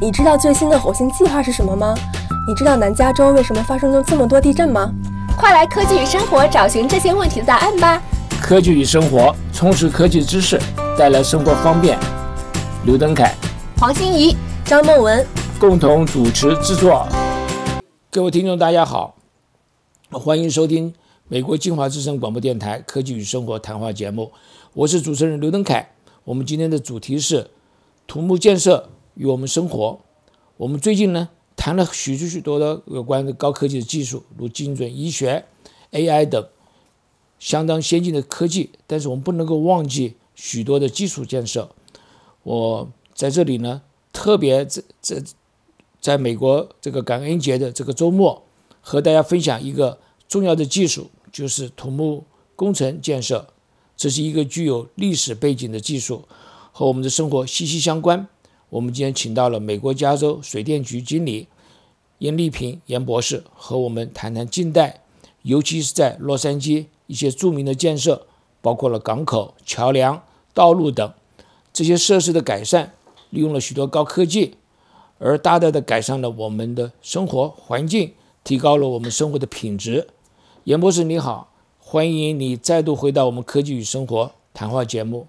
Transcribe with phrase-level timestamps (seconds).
[0.00, 1.94] 你知道最新的火星计划是什么吗？
[2.48, 4.92] 你知道南加州为什么发生了这么多地震吗？
[5.38, 8.02] 快来科技与生活找寻这些问题的答案吧！
[8.42, 10.60] 科技与生活，充实科技知识，
[10.98, 11.96] 带来生活方便。
[12.84, 13.32] 刘登凯、
[13.78, 15.24] 黄欣怡、张梦文
[15.60, 17.06] 共同主持制作。
[18.10, 19.14] 各位听众，大家好，
[20.10, 20.92] 欢迎收听
[21.28, 24.32] 美国金华之声广播电台《科技与生活》谈话节目，
[24.74, 25.90] 我是主持人刘登凯。
[26.24, 27.48] 我们今天的主题是
[28.08, 30.00] 土木建设与我们生活。
[30.56, 35.44] 我们最近呢谈了许许许多的有关的高科技的技术，如精准医学、
[35.92, 36.48] AI 等
[37.38, 41.70] 相当先进的科技，但是我们不能够忘记许多的基础建设。
[42.42, 43.82] 我在这里呢
[44.12, 45.22] 特别在在
[46.00, 48.42] 在美国这个感恩节的这个周末，
[48.80, 53.48] 和大家分享一个重要的技术，就是土木工程建设。
[53.96, 56.24] 这是一个具有历史背景的技术，
[56.72, 58.28] 和我们的生活息息相关。
[58.74, 61.46] 我们今天请到了美国加州水电局经理
[62.18, 65.00] 严丽萍严博士，和我们谈谈近代，
[65.42, 68.26] 尤其是在洛杉矶一些著名的建设，
[68.60, 70.20] 包括了港口、桥梁、
[70.52, 71.12] 道路等
[71.72, 72.92] 这些设施的改善，
[73.30, 74.56] 利用了许多高科技，
[75.18, 80.08] 而大大的改善了我们的生活环境，提高了我们生活的品质。
[80.64, 81.50] 严博士你好。
[81.78, 85.28] 欢迎你再度回到我们科技与生活谈话节目。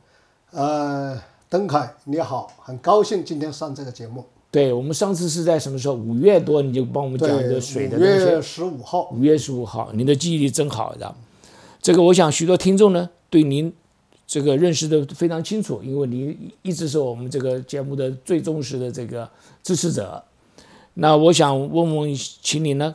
[0.52, 1.22] 呃，
[1.56, 4.26] 邓凯你好，很高兴今天上这个节目。
[4.52, 5.94] 对我们上次是在什么时候？
[5.94, 8.14] 五月多你就帮我们讲这个水的东西。
[8.14, 9.10] 五月十五号。
[9.12, 11.16] 五月十五号，您的记忆力真好的。
[11.82, 13.74] 这个我想许多听众呢对您
[14.28, 19.30] 这个认识的非常清楚，因为您一直是我们这个节目的最忠实的这个
[19.64, 20.22] 支持者。
[20.96, 22.94] 那我想问问，请你呢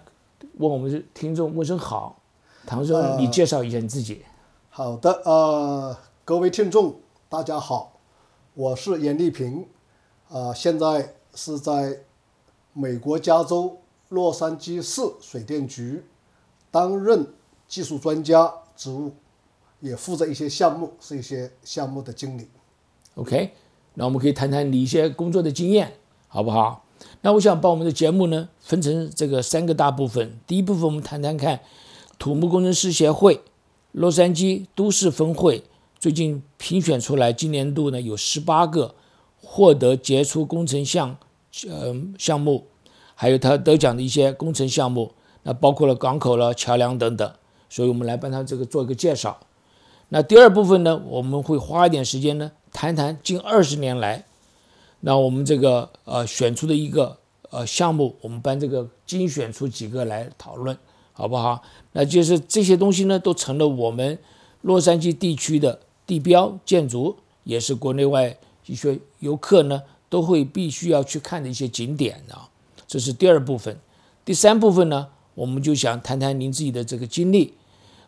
[0.59, 2.21] 问我们听众问声好。
[2.67, 4.21] 唐总，你介绍一下你自己。
[4.69, 6.97] 好的，呃，各位听众，
[7.31, 8.00] 大家好，
[8.55, 9.65] 我是严丽萍，
[10.29, 12.01] 啊，现在是在
[12.73, 16.05] 美国加州洛杉矶市水电局
[16.71, 17.27] 担任
[17.69, 19.13] 技术专家职务，
[19.79, 22.49] 也负责一些项目，是一些项目的经理。
[23.15, 23.53] OK，
[23.95, 25.97] 那我们可以谈谈你一些工作的经验，
[26.27, 26.85] 好不好？
[27.23, 31.61] 那我想把我们的节目呢分成这个三个大部分，第一部分我们谈谈看。
[32.19, 33.41] 土木工程师协会
[33.93, 35.65] 洛杉矶都市分会
[36.01, 38.95] 最近评选出来，今年度呢有十八个
[39.37, 41.19] 获得杰出工程项
[41.69, 42.65] 呃项目，
[43.15, 45.13] 还有他得奖的一些工程项目，
[45.43, 47.31] 那包括了港口了、桥梁等等，
[47.69, 49.41] 所以我们来帮他这个做一个介绍。
[50.09, 54.25] 那第二部分呢，我们会花一点时间呢，谈谈近二十年来，
[55.01, 57.19] 那我们这个呃选出的一个
[57.51, 60.75] 呃项目，我们班这个精选出几个来讨论。
[61.13, 61.61] 好不好？
[61.93, 64.19] 那就是这些东西呢，都成了我们
[64.63, 72.51] 洛杉矶地区的地标建筑，也是国内外一些游客呢都会必须要去看的一些景点啊。
[72.89, 73.79] 这是第二部分。
[74.25, 75.07] 第三部分呢，
[75.37, 77.55] 我们就想谈谈您自己的这个经历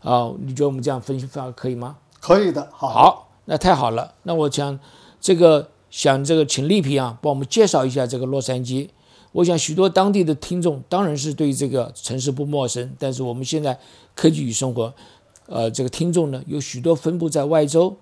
[0.01, 0.33] 啊。
[0.41, 1.99] 你觉得我们这样分析法可以吗？
[2.19, 2.69] 可以的。
[2.73, 4.17] 好，好，那太好了。
[4.25, 4.81] 那我想
[5.21, 8.89] 这个想这个请丽萍啊，帮我们介绍一下这个洛杉矶。
[9.31, 13.79] 我想许多当地的听众当然是对这个城市不陌生，但是我们现在
[14.17, 14.93] 科技与生活，
[15.53, 17.97] 呃，这个听众呢有许多分布在外州，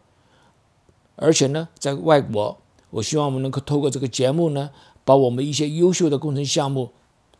[1.16, 2.56] 而且呢在外国。
[2.90, 4.70] 我希望我们能够透过这个节目呢，
[5.04, 6.90] 把我们一些优秀的工程项目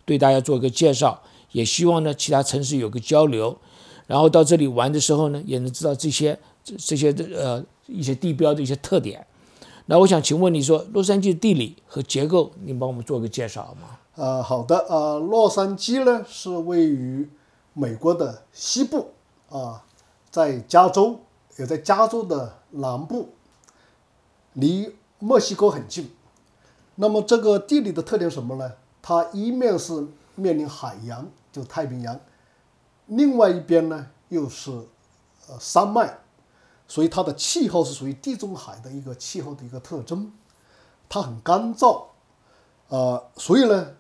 [0.05, 1.23] 对大家做一个介绍，
[1.53, 3.57] 也希望呢其他城市有个交流，
[4.07, 9.27] 然后到这里玩的时候呢，也能知道这些这些呃一些地标的一些特点。
[9.87, 13.99] 那我想请问你说，洛杉矶的地理和结构，您帮我们做个介绍好吗？
[14.15, 14.87] 呃，好的。
[14.89, 17.29] 呃，洛杉矶呢是位于
[17.75, 19.09] 美国的西部
[19.49, 19.85] 啊，
[20.31, 21.21] 在加州，
[21.57, 23.31] 也在加州的南部，
[24.53, 26.15] 离墨西哥很近。
[26.95, 28.73] 那么这个地理的特点什么呢？
[29.03, 32.21] 它一面是面临海洋，就太平洋，
[33.07, 34.71] 另外一边呢又是
[35.49, 36.19] 呃山脉。
[36.87, 40.33] 所以它的气候是属于地中海的一个气候的一个特征，
[41.09, 42.07] 它很干燥，
[42.89, 43.93] 呃，所以呢，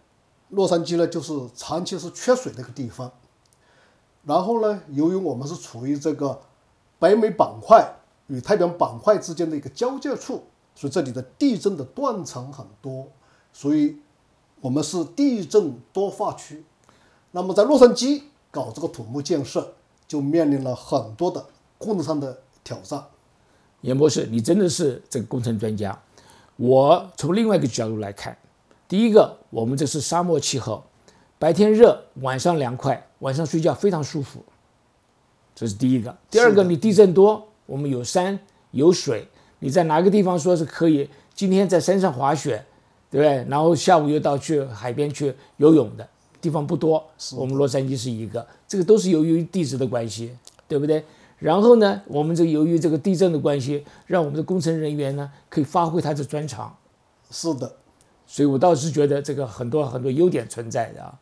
[0.49, 3.13] 洛杉矶呢就是长期是缺水的一个地方。
[4.25, 6.41] 然后呢，由于我们是处于这个
[6.99, 7.95] 北美板块
[8.27, 10.43] 与太平洋板块之间的一个交界处，
[10.75, 13.09] 所以这里的地震的断层很多，
[13.53, 13.97] 所以
[14.61, 16.65] 我们是地震多发区。
[17.33, 19.73] 那么在洛杉矶搞这个土木建设，
[20.07, 21.47] 就面临了很多的
[21.79, 22.39] 工程上的。
[22.63, 23.03] 挑战，
[23.81, 25.99] 严博士，你真的是这个工程专家。
[26.57, 28.37] 我从另外一个角度来看，
[28.87, 30.85] 第一个，我们这是沙漠气候，
[31.39, 34.45] 白天热，晚上凉快，晚上睡觉非常舒服，
[35.55, 36.15] 这是第一个。
[36.31, 38.39] 第二个，你地震多，我们有山
[38.73, 39.29] 有水，
[39.61, 41.09] 你在哪个地方说是可以？
[41.35, 42.65] 今天在山上滑雪，
[43.11, 43.45] 对不对？
[43.49, 46.07] 然后下午又到去海边去游泳的
[46.41, 47.03] 地方不多，
[47.37, 50.37] 我们洛杉矶是一个，这个都是由于地质的关系，
[50.69, 51.03] 对不对？
[51.39, 56.77] 然后呢，我们这由于这个地震的关系，让我们的工程人员呢可以发挥他的专长，
[57.31, 57.77] 是的，
[58.27, 61.19] 所以我倒是觉得这个很多很多优点存在的啊，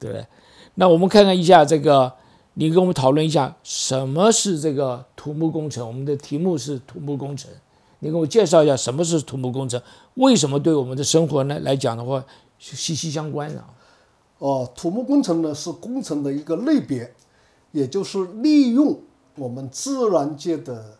[0.00, 0.26] 对不对？
[0.74, 2.14] 那我们看看一下这个，
[2.54, 5.86] 你跟我们讨论一下什么是这个土木工程？
[5.86, 7.50] 我们的题目是土木工程，
[7.98, 9.80] 你给我介绍一下什么是土木工程？
[10.14, 12.24] 为什么对我们的生活呢来讲的话
[12.58, 13.64] 息息相关啊？
[14.38, 17.14] 哦，土木工程呢是工程的一个类别，
[17.70, 18.98] 也就是利用
[19.36, 20.98] 我们自然界的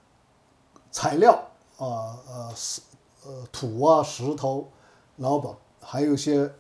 [0.90, 1.32] 材料
[1.76, 2.80] 啊呃石
[3.24, 4.68] 呃土啊石头，
[5.16, 6.50] 然后把还有一些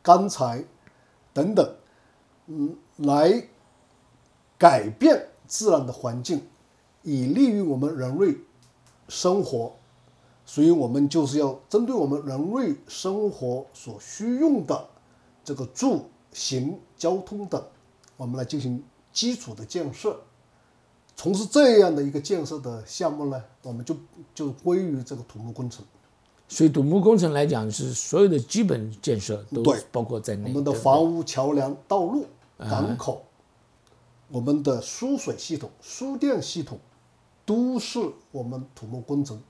[0.00, 0.62] 钢材
[1.32, 1.74] 等等，
[2.48, 3.46] 嗯，来
[4.58, 6.42] 改变自然的环境，
[7.02, 8.34] 以利于我们人类
[9.08, 9.72] 生活。
[10.44, 14.88] 所以我们就是要针对我们人类生活所需用的
[15.44, 17.62] 这个住行、交通等，
[18.16, 20.18] 我们来进行基础的建设。
[21.14, 23.94] 从事这样的一个建设的项目呢，我们就
[24.34, 25.84] 就归于这个土木工程。
[26.48, 29.62] 所以土木工程来讲是所有的基本建设都
[29.92, 30.48] 包括在内。
[30.48, 32.24] 我们的房屋、桥梁、道路、
[32.58, 33.24] 港口，
[34.28, 36.78] 我们的输水系统、输电系统，
[37.46, 38.00] 都是
[38.32, 39.40] 我们土木工程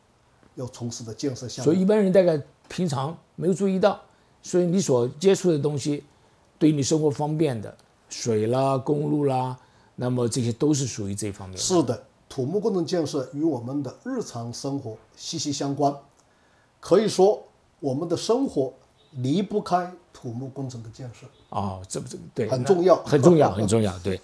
[0.55, 1.73] 要从事的建设项目。
[1.73, 3.99] 所以一般人大概平常没有注意到，
[4.43, 6.05] 所以你所接触的东西，
[6.59, 7.75] 对你生活方便的
[8.11, 9.59] 水啦、公路啦，
[9.97, 11.63] 那么这些都是属于这方面的。
[11.63, 15.97] 是的，土木工程建设与我们的日常生活息息相关，
[16.79, 17.43] 可以说
[17.81, 18.75] 我们的生活
[19.13, 21.27] 离不开土木工程的建设。
[21.51, 23.99] 哦，这不这对很重要很重要，很重要。
[24.01, 24.21] 对，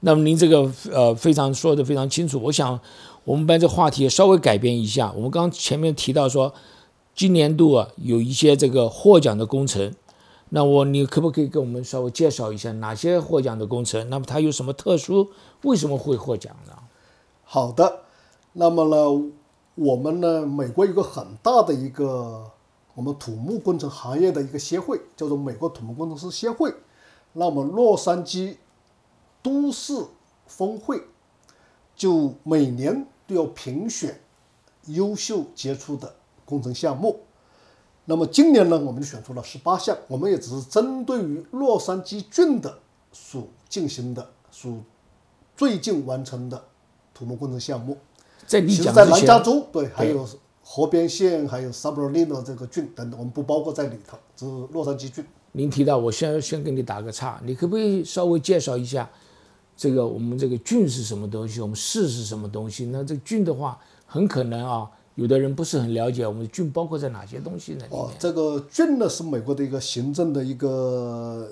[0.00, 2.40] 那么您这个呃非常说的非常清楚。
[2.44, 2.78] 我想
[3.24, 5.12] 我们把这话题稍微改变一下。
[5.16, 6.54] 我们刚刚前面提到说，
[7.14, 9.92] 今年度啊有一些这个获奖的工程，
[10.50, 14.08] 那我你可不可以给我们稍微介绍一下哪些获奖的工程？
[14.08, 15.30] 那么它有什么特殊？
[15.62, 16.72] 为什么会获奖呢？
[17.42, 18.02] 好的，
[18.52, 19.30] 那么呢，
[19.74, 22.52] 我们呢，美国有个很大的一个
[22.98, 26.74] 我们土木工程行业的一个协会，叫做美国土木工程师协会。
[27.34, 28.56] 那么洛杉矶
[29.40, 30.04] 都市
[30.48, 31.04] 峰会
[31.94, 34.20] 就每年都要评选
[34.86, 36.12] 优秀杰出的
[36.44, 37.20] 工程项目。
[38.04, 42.80] 那么今年呢，我们就选出了十八项，我们也只是针对于洛杉矶郡的
[43.12, 44.76] 所进行的、所
[45.56, 46.60] 最近完成的
[47.14, 47.96] 土木工程项目。
[48.44, 50.26] 在你其实，在南加州，对，还有
[50.70, 55.24] 河边县，还有 s u b r l i n o 这个郡等等，我们不包括在里头，只是洛杉矶郡。
[55.52, 59.08] 您提到，我先先给你打个岔，你可不可以稍微介绍一下
[59.74, 62.84] 这个我们这个郡是什么东西，我们市是什么东西？
[62.92, 67.86] 那这个郡的话，很可能啊，有的人不是很了解我们的郡包括在哪些东西呢？
[67.88, 71.50] 哦这个郡呢是美国的一个行政的一个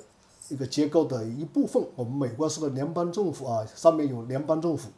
[0.50, 1.82] 一个结构的一部分。
[1.94, 4.90] 我们美国是个联邦政府啊，上面有联邦政府，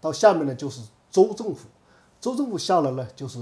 [0.00, 1.68] 到下面呢就是州政府，
[2.20, 3.38] 州政府下来呢就是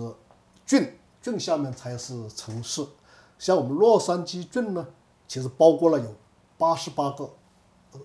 [0.65, 2.87] 郡，郡下面才是城市。
[3.39, 4.87] 像我们洛杉矶郡呢，
[5.27, 6.15] 其实包括了有
[6.57, 7.31] 八十八个
[7.93, 8.01] 呃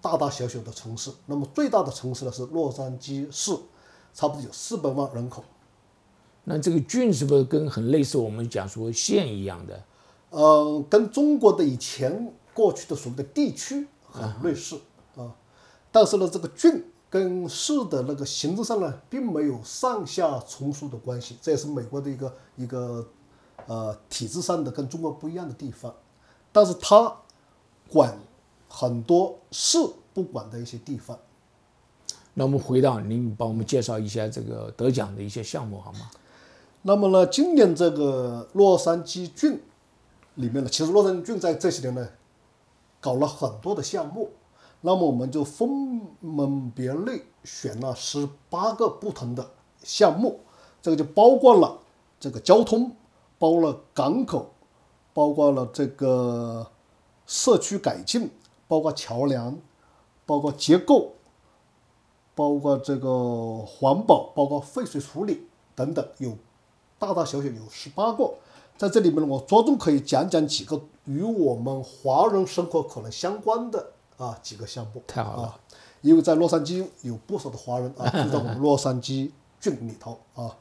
[0.00, 1.10] 大大小小的城市。
[1.26, 3.56] 那么最大的城市呢是洛杉矶市，
[4.14, 5.44] 差不多有四百万人口。
[6.44, 9.82] 那这个郡是不是跟很类似我们讲说县一样的？
[10.30, 14.80] 呃，跟中国的以前过去的所谓的地区很类似
[15.16, 15.34] 啊，
[15.92, 23.06] 但是呢，这个郡跟市的那个行政上呢，并没有上下从属的关系，这也是美国的一个一个
[23.66, 25.94] 呃体制上的跟中国不一样的地方。
[26.50, 27.14] 但是它
[27.86, 28.18] 管
[28.66, 29.76] 很多市
[30.14, 31.18] 不管的一些地方。
[32.32, 36.10] 那我们回到您帮我们介绍一下这个得奖的一些项目好吗？
[36.80, 39.60] 那么呢，今年这个洛杉矶郡
[40.36, 42.08] 里面呢，其实洛杉矶郡在这些年呢，
[43.02, 44.30] 搞了很多的项目。
[44.84, 49.50] 那么我们就分门别类选了十八个不同的
[49.82, 50.40] 项目，
[50.82, 51.78] 这个就包括了
[52.18, 52.90] 这个交通，
[53.38, 54.50] 包括了港口，
[55.14, 56.66] 包括了这个
[57.26, 58.28] 社区改进，
[58.66, 59.56] 包括桥梁，
[60.26, 61.12] 包括结构，
[62.34, 65.46] 包括这个环保，包括废水处理
[65.76, 66.36] 等等，有
[66.98, 68.34] 大大小小有十八个。
[68.76, 75.02] 在这里面，我着重可以讲讲几个与我们华人生活可能相关的啊几个项目。
[75.06, 75.60] 太好了啊！
[76.00, 80.56] 因为在洛杉矶有不少的华人啊，住在我们洛杉矶郡里头啊。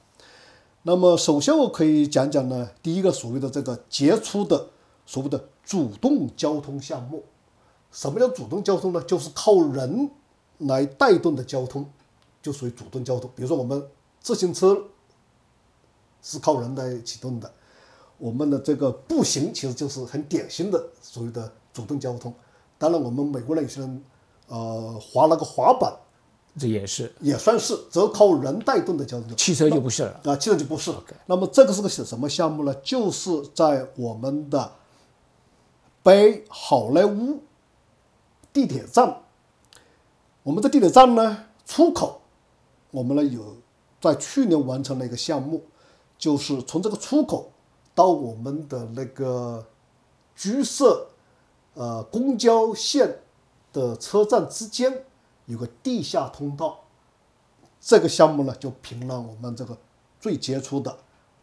[0.83, 4.69] 那么首先我可以讲讲呢，第一个所谓的这个杰出的
[5.05, 7.23] 所谓的主动交通项目。
[7.91, 9.01] 什么叫主动交通呢？
[9.03, 10.09] 就是靠人
[10.59, 11.87] 来带动的交通，
[12.41, 13.29] 就属于主动交通。
[13.35, 13.87] 比如说我们
[14.19, 14.85] 自行车
[16.21, 17.51] 是靠人来启动的，
[18.17, 22.33] 我们的这个步行其实就是很典型的所谓的主动交通。
[22.81, 24.03] 当然，我们美国人有些人
[24.47, 25.93] 呃滑那个滑板
[26.57, 29.35] 这也是也算是，只要靠人带动的交通。
[29.35, 30.19] 汽车就不是了。
[30.23, 30.91] 啊，汽车就不是。
[31.27, 32.73] 那么这个是个什么项目呢？
[32.83, 34.71] 就是在我们的
[36.01, 37.43] 北好莱坞
[38.51, 39.21] 地铁站，
[40.41, 42.19] 我们的地铁站呢出口，
[42.89, 43.57] 我们呢有
[44.01, 45.63] 在去年完成了一个项目，
[46.17, 47.51] 就是从这个出口
[47.93, 49.63] 到我们的那个
[50.35, 51.10] 居舍
[51.73, 53.19] 呃公交线
[53.73, 55.05] 的车站之间
[55.45, 56.79] 有个地下通道。
[57.79, 59.75] 这个项目呢，就评了我们这个
[60.19, 60.95] 最杰出的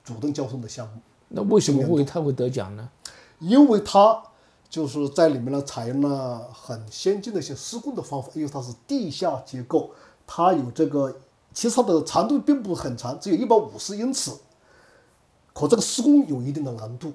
[0.04, 1.00] 主动交通的项目。
[1.28, 2.88] 那为什么会他会得奖呢？
[3.40, 4.22] 因为它
[4.70, 9.90] 就是在里面呢采用了很先进的一些施工的方法，因为它是地下结构，
[10.26, 11.16] 它有这个，
[11.52, 14.30] 其实它的长度并不很长，只有一百五十英尺，
[15.52, 17.12] 可这个施工有一定的难度，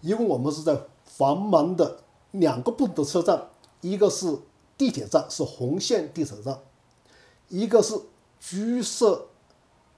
[0.00, 1.98] 因为我们是在繁忙的
[2.34, 3.48] 两个不同的车站，
[3.80, 4.38] 一个是
[4.76, 6.58] 地铁站，是红线地铁站，
[7.48, 7.94] 一个是
[8.40, 9.26] 居舍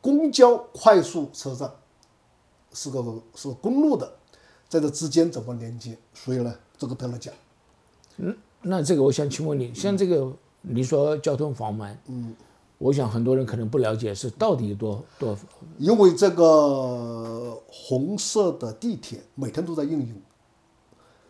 [0.00, 1.70] 公交快速车站，
[2.72, 3.02] 是个
[3.34, 4.12] 是个公路的，
[4.68, 5.96] 在这之间怎么连接？
[6.12, 7.32] 所以呢，这个得了奖。
[8.18, 12.34] 嗯那这个我想请问你，像这个你说交通繁忙，嗯，
[12.78, 15.38] 我想很多人可能不了解是到底有多多
[15.78, 20.22] 因为这个红色的地铁每天都在运营，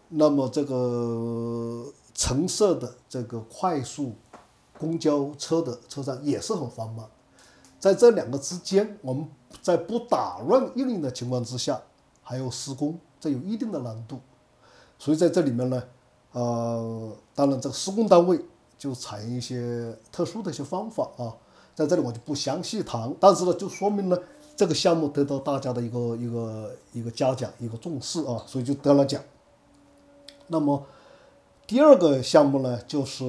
[0.09, 1.85] 那么这个
[2.15, 4.13] 橙色的这个快速
[4.79, 7.09] 公交车的车站也是很繁忙，
[7.81, 9.27] 在这两个之间，我们
[9.63, 11.81] 在不打乱运营的情况之下，
[12.23, 14.21] 还有施工，这有一定的难度，
[14.99, 15.83] 所以在这里面呢，
[16.33, 18.41] 呃，当然这个施工单位
[18.79, 21.35] 就采用一些特殊的一些方法啊，
[21.75, 24.19] 在这里我就不详细谈，但是呢，就说明呢，
[24.55, 29.21] 这个项目得到大家的一个一个一个嘉奖，一个重视啊，所以就得了奖。
[30.49, 30.85] 那么
[31.67, 33.25] 第二个项目呢，就是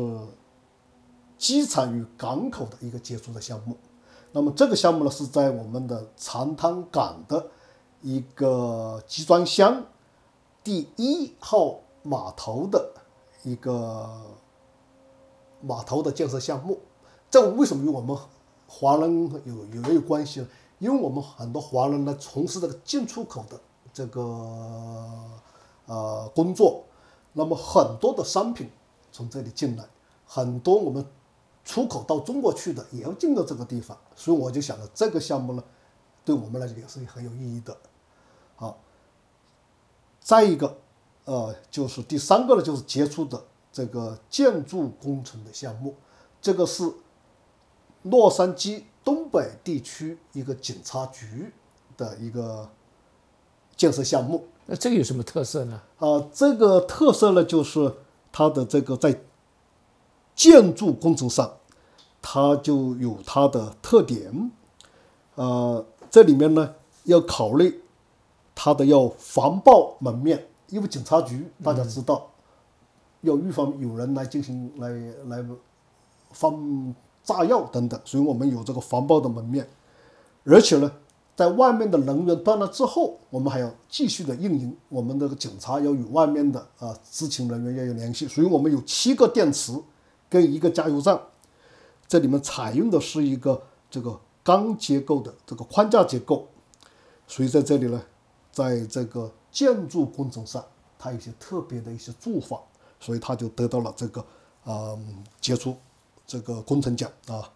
[1.38, 3.76] 机场与港口的一个接触的项目。
[4.32, 7.48] 那么这个项目呢，是在我们的长滩港的
[8.02, 9.84] 一个集装箱
[10.64, 12.92] 第一号码头的
[13.44, 14.08] 一个
[15.62, 16.80] 码头的建设项目。
[17.32, 18.16] 这为什么与我们
[18.68, 20.48] 华人有有没有关系呢？
[20.80, 23.60] 因为我们很多华人呢从事这个进出口的
[23.92, 24.22] 这个
[25.88, 26.84] 呃工作，
[27.38, 28.68] 那么很多的商品
[29.12, 29.86] 从这里进来，
[30.26, 31.06] 很多我们
[31.64, 35.64] 出口到中国去的也要经过这个地方，所以我就想着这个项目呢，
[36.26, 37.78] 对我们来讲也是很有意义的。
[38.56, 38.80] 好，
[40.20, 40.80] 再一个，
[41.26, 43.40] 呃，就是第三个呢，就是杰出的
[43.72, 45.96] 这个建筑工程的项目，
[46.42, 46.92] 这个是
[48.02, 51.54] 洛杉矶东北地区一个警察局
[51.96, 52.68] 的一个
[53.76, 54.48] 建设项目。
[54.70, 55.82] 那这个有什么特色呢？
[55.98, 57.94] 啊，这个特色呢，就是
[58.34, 59.22] 它的这个在
[60.36, 61.50] 建筑工程上，
[62.22, 64.52] 它就有它的特点。
[65.36, 67.82] 呃，这里面呢要考虑
[68.54, 72.30] 它的要防爆门面，因为警察局大家知道，
[73.22, 74.90] 要预防有人来进行来
[75.28, 75.46] 来
[76.32, 76.94] 放
[77.24, 79.66] 炸药等等，所以我们有这个防爆的门面，
[80.44, 80.92] 而且呢。
[81.38, 84.76] 在外面的能源断了之后，我们还要继续的运营。
[84.90, 89.72] 我们的警察要与外面的啊知情人员要有联系，所以我们有七个电池
[90.28, 91.22] 跟一个加油站。
[92.08, 96.48] 这里面采用的是一个这个钢结构的这个框架结构，
[97.28, 98.02] 所以在这里呢，
[98.52, 100.66] 在这个建筑工程上，
[100.98, 102.60] 它有些特别的一些做法，
[103.00, 104.26] 所以它就得到了这个
[104.64, 104.98] 啊
[105.40, 105.76] 杰出
[106.26, 107.48] 这个工程奖啊。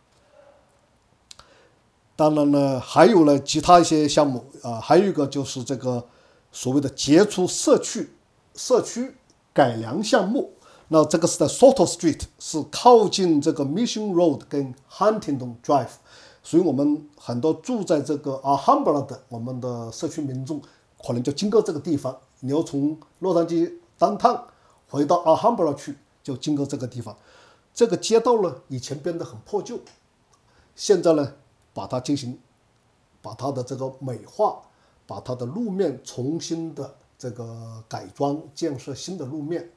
[2.16, 6.06] 当然呢，还有呢其他一些项目啊，还有一个就是这个
[6.52, 8.14] 所谓的杰出社区
[8.54, 9.16] 社区
[9.54, 10.54] 改良项目。
[10.90, 15.94] 那这个是在 Soto Street，是靠近这个 Mission Road 跟 Huntington Drive，
[16.44, 20.62] 所以我们很多住在这个 Alhambra 的我们的社区民众，
[21.02, 22.18] 可能就经过这个地方。
[22.42, 24.48] 你要从洛杉矶单趟
[24.90, 27.16] 回到 Alhambra 去，就经过这个地方。
[27.74, 29.80] 这个街道呢，以前变得很破旧，
[30.76, 31.34] 现在呢。
[31.74, 32.38] 把它进行，
[33.22, 34.62] 把它的这个美化，
[35.06, 39.72] 把它的路面重新的这个改装，建设新的路面，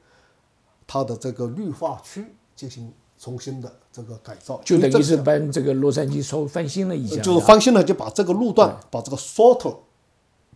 [0.85, 7.21] 它的这个绿化区进行重新的这个改造，就等于是把这个洛杉矶稍微翻新了一下。
[7.21, 9.77] 就是翻新了，就把这个路段，把这个 Soto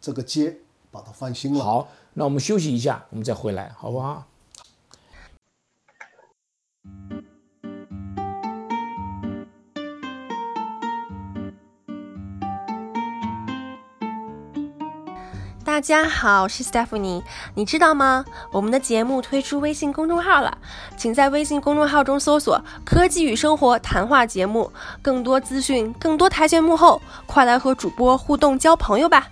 [0.01, 0.59] 这个街
[0.91, 1.63] 把它翻新了。
[1.63, 4.25] 好，那我们休息一下，我们再回来，好不好？
[15.79, 17.23] 大家好，我是 Stephanie。
[17.55, 18.25] 你知道吗？
[18.51, 20.57] 我们的节目推出微信公众号了，
[20.97, 29.29] 请在微信公众号中搜索“科技与生活”谈话节目，更多资讯，更多台前幕后，快来和主播互动交朋友吧！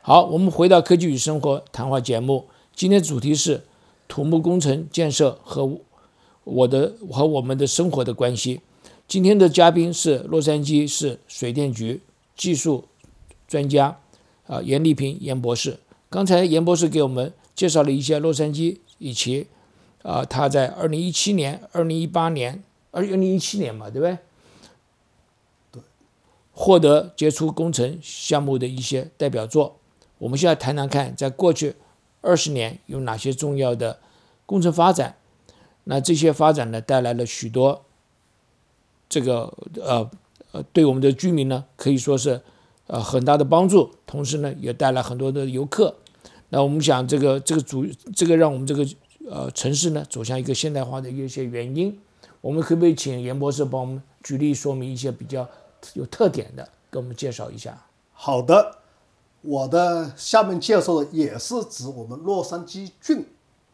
[0.00, 3.64] 好，我们回到科技与生活谈话节目，今天主题是
[4.12, 5.78] 土木工程建设和
[6.44, 8.60] 我的和我们的生活的关系。
[9.08, 12.02] 今天的嘉宾是洛杉矶市水电局
[12.36, 12.84] 技术
[13.48, 13.98] 专家
[14.46, 15.78] 啊严丽萍严博士。
[16.10, 19.46] 刚才严博士给我们介绍了一些洛杉矶以及
[20.02, 24.18] 啊他在二零一七年、二零一八年、二零一七年嘛，对不对？
[25.72, 25.82] 对，
[26.52, 29.76] 获得杰出工程项目的一些代表作。
[30.18, 31.76] 我们现在谈谈看，在过去
[32.22, 33.98] 二十年有哪些重要的
[34.46, 35.16] 工程发展？
[35.84, 37.84] 那这些发展呢，带来了许多
[39.08, 40.08] 这个呃
[40.52, 42.40] 呃，对我们的居民呢，可以说是
[42.86, 45.96] 呃很大的帮助，同时呢，也带来很多的游客。
[46.50, 48.86] 那我们想，这个这个主这个让我们这个
[49.28, 51.98] 呃城市呢走向一个现代化的一些原因，
[52.40, 55.48] 我们可不可以请严博士帮我们举例说明一些比较
[55.94, 57.86] 有特点的，给我们介绍一下？
[58.12, 58.81] 好的。
[59.42, 63.26] 我的下面介绍的也是指我们洛杉矶郡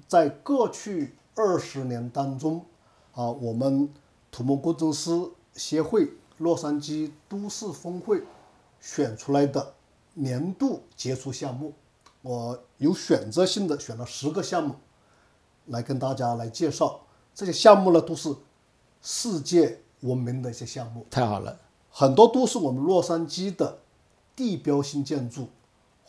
[0.07, 2.65] 在过去二十年当中，
[3.13, 3.93] 啊，我们
[4.31, 5.11] 土木工程师
[5.53, 8.23] 协会洛杉矶都市峰会
[8.81, 9.75] 选出来的
[10.15, 11.75] 年度杰出项目。
[12.23, 14.75] 我有选择性的选了十个项目
[15.67, 17.01] 来跟大家来介绍。
[17.35, 18.35] 这些项目呢，都是
[19.03, 21.07] 世界闻名的一些项目。
[21.11, 21.61] 太好了，
[21.91, 23.81] 很多都是我们洛杉矶的
[24.35, 25.49] 地标性建筑。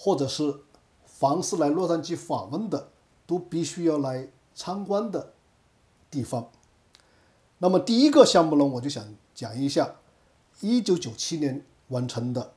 [0.01, 0.61] 或者是
[1.05, 2.89] 凡是来洛杉矶访问的，
[3.27, 5.33] 都必须要来参观的
[6.09, 6.49] 地方。
[7.57, 9.03] 那么第一个项目呢，我就想
[9.35, 9.97] 讲一下，
[10.61, 12.53] 一九九七年完成的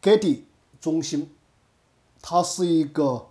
[0.00, 0.44] Getty
[0.80, 1.34] 中心，
[2.22, 3.26] 它是一个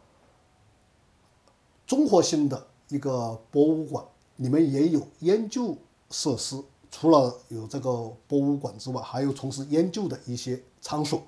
[1.88, 4.04] 综合性的一个博物馆，
[4.36, 5.78] 里面也有研究
[6.12, 6.62] 设施。
[6.91, 11.23] 除了有这个博物馆之外，还有从事研究的一些场所。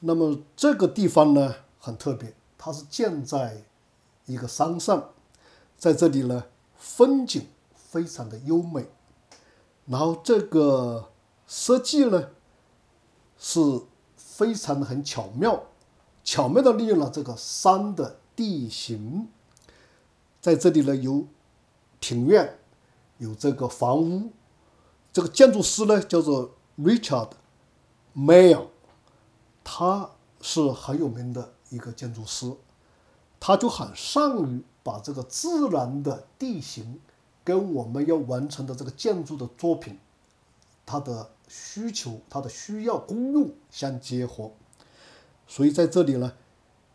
[0.00, 3.64] 那么这个地方呢很特别，它是建在
[4.24, 5.10] 一个山上，
[5.76, 6.44] 在这里呢
[6.76, 8.86] 风景非常的优美，
[9.84, 11.10] 然后这个
[11.46, 12.30] 设计呢
[13.38, 13.60] 是
[14.16, 15.64] 非常的很巧妙，
[16.24, 19.28] 巧妙的利用了这个山的地形，
[20.40, 21.26] 在这里呢有
[22.00, 22.58] 庭院，
[23.18, 24.30] 有这个房屋，
[25.12, 27.32] 这个建筑师呢叫做 Richard
[28.16, 28.68] Mayer。
[29.72, 32.52] 他是很有名的一个建筑师，
[33.38, 36.98] 他就很善于把这个自然的地形
[37.44, 39.96] 跟我们要完成的这个建筑的作品，
[40.84, 44.50] 它的需求、它的需要、功用相结合。
[45.46, 46.32] 所以在这里呢，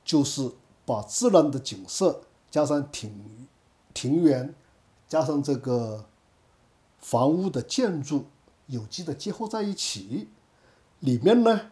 [0.04, 0.52] 就是
[0.86, 3.48] 把自然的景色加上庭
[3.94, 4.54] 庭园，
[5.08, 6.08] 加上这个
[7.00, 8.26] 房屋的建筑
[8.68, 10.28] 有机的结合在一起，
[11.00, 11.72] 里面呢。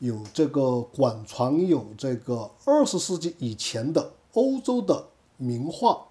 [0.00, 5.04] 有这个馆藏，有这个二十世纪以前的欧洲的
[5.36, 6.06] 名画，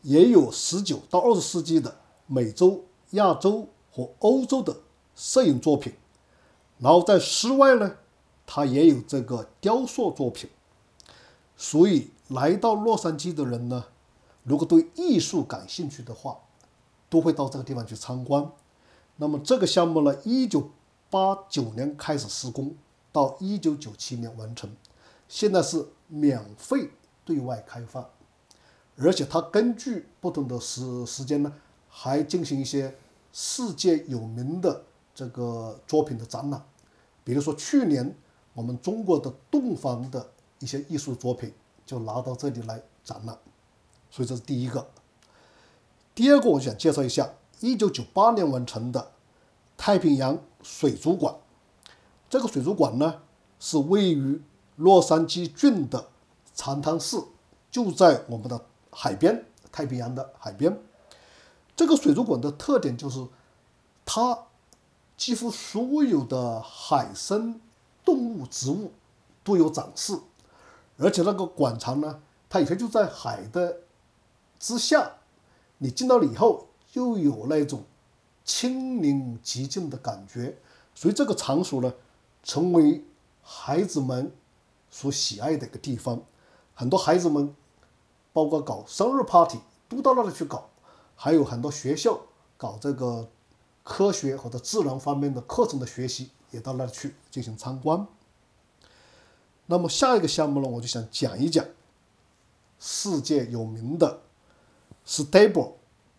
[0.00, 1.94] 也有十九到二十世纪的
[2.26, 4.74] 美洲、亚洲和欧洲的
[5.14, 5.92] 摄影作品。
[6.78, 7.96] 然后在室外呢，
[8.46, 10.48] 它也有这个雕塑作品。
[11.54, 13.84] 所以来到洛杉矶的人呢，
[14.42, 16.38] 如果对艺术感兴趣的话，
[17.10, 18.50] 都会到这个地方去参观。
[19.16, 20.70] 那么这个项目呢，一九
[21.10, 22.74] 八九年开始施工。
[23.12, 24.70] 到一九九七年完成，
[25.28, 26.90] 现在是免费
[27.24, 28.08] 对外开放，
[28.96, 31.52] 而且它根据不同的时时间呢，
[31.88, 32.94] 还进行一些
[33.32, 36.62] 世界有名的这个作品的展览，
[37.24, 38.14] 比如说去年
[38.54, 41.52] 我们中国的洞房的一些艺术作品
[41.86, 43.38] 就拿到这里来展览，
[44.10, 44.86] 所以这是第一个。
[46.14, 49.12] 第二个，我想介绍一下一九九八年完成的
[49.76, 51.34] 太平洋水族馆。
[52.30, 53.22] 这个水族馆呢，
[53.58, 54.42] 是位于
[54.76, 56.08] 洛杉矶郡的
[56.54, 57.16] 长滩市，
[57.70, 60.78] 就在我们的海边，太平洋的海边。
[61.74, 63.26] 这个水族馆的特点就是，
[64.04, 64.46] 它
[65.16, 67.58] 几乎所有的海生
[68.04, 68.92] 动物、植物
[69.42, 70.18] 都有展示，
[70.98, 73.78] 而且那个馆藏呢，它以前就在海的
[74.58, 75.12] 之下，
[75.78, 77.84] 你进到了以后，就有那种
[78.44, 80.58] 亲临其境的感觉，
[80.94, 81.90] 所以这个场所呢。
[82.42, 83.04] 成为
[83.42, 84.32] 孩子们
[84.90, 86.22] 所喜爱的一个地方，
[86.74, 87.54] 很多孩子们，
[88.32, 90.70] 包括搞生日 party 都到那里去搞，
[91.14, 92.20] 还有很多学校
[92.56, 93.28] 搞这个
[93.82, 98.06] 科学或者自然方面的课程的学习也到那里去进行参观。
[99.66, 101.64] 那么下一个项目呢，我就想讲一讲
[102.78, 104.20] 世界有名的
[105.06, 105.72] Stable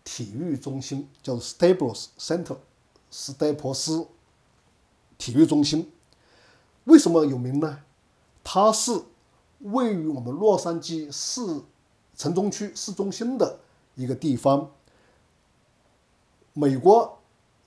[0.03, 2.57] 体育中心，叫 Staples Center，
[3.09, 4.07] 斯戴普斯
[5.17, 5.91] 体育中心。
[6.89, 7.81] 为什么有名呢？
[8.43, 9.03] 它是
[9.59, 11.61] 位于我们洛杉矶市
[12.15, 13.59] 城中区市中心的
[13.93, 14.71] 一个地方。
[16.53, 17.19] 美国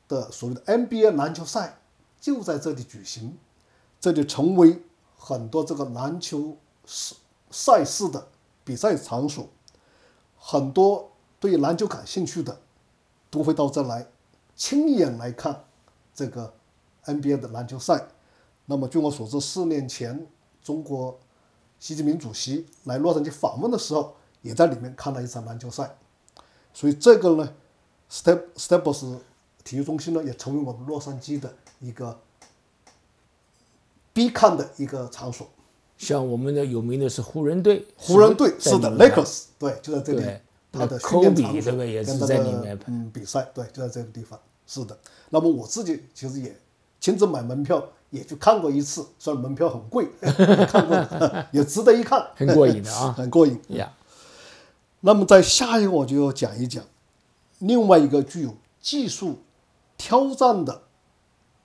[0.09, 1.79] 的所谓的 NBA 篮球赛
[2.21, 3.39] 就在这里举行，
[4.01, 4.83] 这里成为
[5.17, 7.17] 很多这个篮球赛
[7.51, 8.27] 赛事的
[8.65, 9.47] 比赛场所。
[10.37, 12.61] 很多对篮球感兴趣的
[13.31, 14.09] 都会到这来
[14.57, 15.65] 亲眼来看
[16.13, 16.55] 这个
[17.05, 18.09] NBA 的篮球赛。
[18.67, 20.27] 那么，据我所知，四年前
[20.63, 21.19] 中国
[21.79, 25.97] 习近平主席来洛杉矶访问的时候，也在里面看了一场篮球赛。
[26.73, 27.55] 所以，这个呢
[28.11, 29.19] ，Step Staples
[29.65, 32.21] 体育中心呢，也成为我们洛杉矶的一个
[34.13, 35.49] 必看的一个场所。
[35.99, 40.25] 像我们的有名的是湖人队，湖人队是是的，Lakers 对，就在这里，
[40.73, 44.39] 他的那训练场所对不对也是在里面嗯比赛，对，就在这个地方。
[44.67, 44.99] 是的，
[45.31, 46.57] 那么我自己其实也
[47.01, 50.07] 亲自买门票也去看过一次，虽然门票很贵，
[50.69, 50.97] 看过
[51.51, 53.61] 也值得一看，很过瘾的啊 很过瘾。
[53.69, 53.91] 呀。
[55.01, 56.85] 那么在下一个我就要讲一讲
[57.59, 59.39] 另外一个具有技术
[59.97, 60.83] 挑战的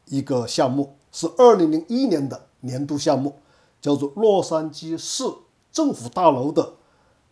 [0.06, 3.36] 一个项目，是二零零一年的年度项目，
[3.82, 5.24] 叫做洛杉矶市
[5.72, 6.76] 政府大楼的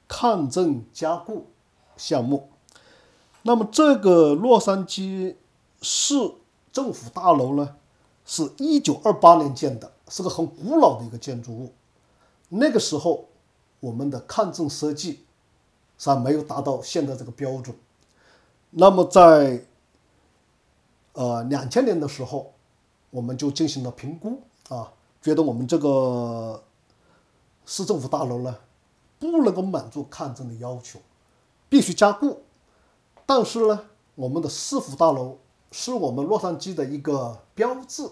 [0.07, 1.47] 抗震加固
[1.95, 2.49] 项目。
[3.43, 5.35] 那么这个洛杉矶
[5.81, 6.15] 市
[6.71, 7.75] 政府大楼呢，
[8.25, 11.71] 是一九二八年建的，是个很古老的一个建筑物。
[12.49, 13.25] 那个时候，
[13.79, 15.25] 我们的抗震设计
[15.97, 17.75] 上没有达到现在这个标准。
[18.71, 19.65] 那么在
[21.13, 22.53] 呃两千年的时候，
[23.11, 26.63] 我们就进行了评估啊，觉得我们这个
[27.65, 28.57] 市政府大楼呢，
[29.19, 30.99] 不能够满足抗震的要求，
[31.69, 32.41] 必须加固。
[33.25, 33.85] 但是呢，
[34.15, 35.37] 我们的市府大楼
[35.71, 38.09] 是我们洛杉矶的一个标志，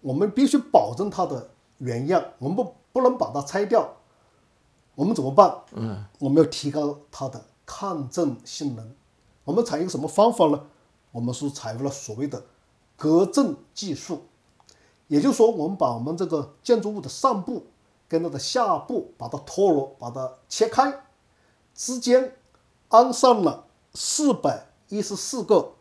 [0.00, 3.96] 我们必须保证它的原样，我们不不能把它拆掉。
[4.94, 5.62] 我们怎么办？
[5.72, 8.94] 嗯，我们要提高它的抗震性能。
[9.44, 10.66] 我们采用什么方法呢？
[11.12, 12.42] 我们是采用了所谓的
[12.96, 14.24] 隔震技术，
[15.06, 17.66] 也就是说，我们把我们这个建筑物的上部
[18.08, 21.04] 跟它的下部把它脱落，把它切开，
[21.74, 22.36] 之间
[22.88, 25.74] 安上了四百一十四个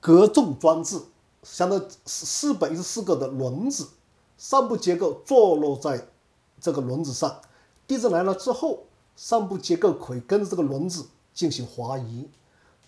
[0.00, 1.00] 隔重装置，
[1.42, 3.88] 相当于四百一十四个的轮子，
[4.36, 6.08] 上部结构坐落在
[6.60, 7.40] 这个轮子上，
[7.86, 8.84] 地震来了之后，
[9.16, 12.28] 上部结构可以跟着这个轮子进行滑移，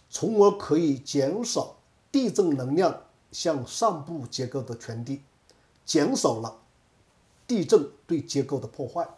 [0.08, 1.76] 从而可以减少
[2.12, 5.22] 地震能量向上部结构的传递，
[5.84, 6.58] 减少了
[7.46, 9.08] 地震对结构的破坏。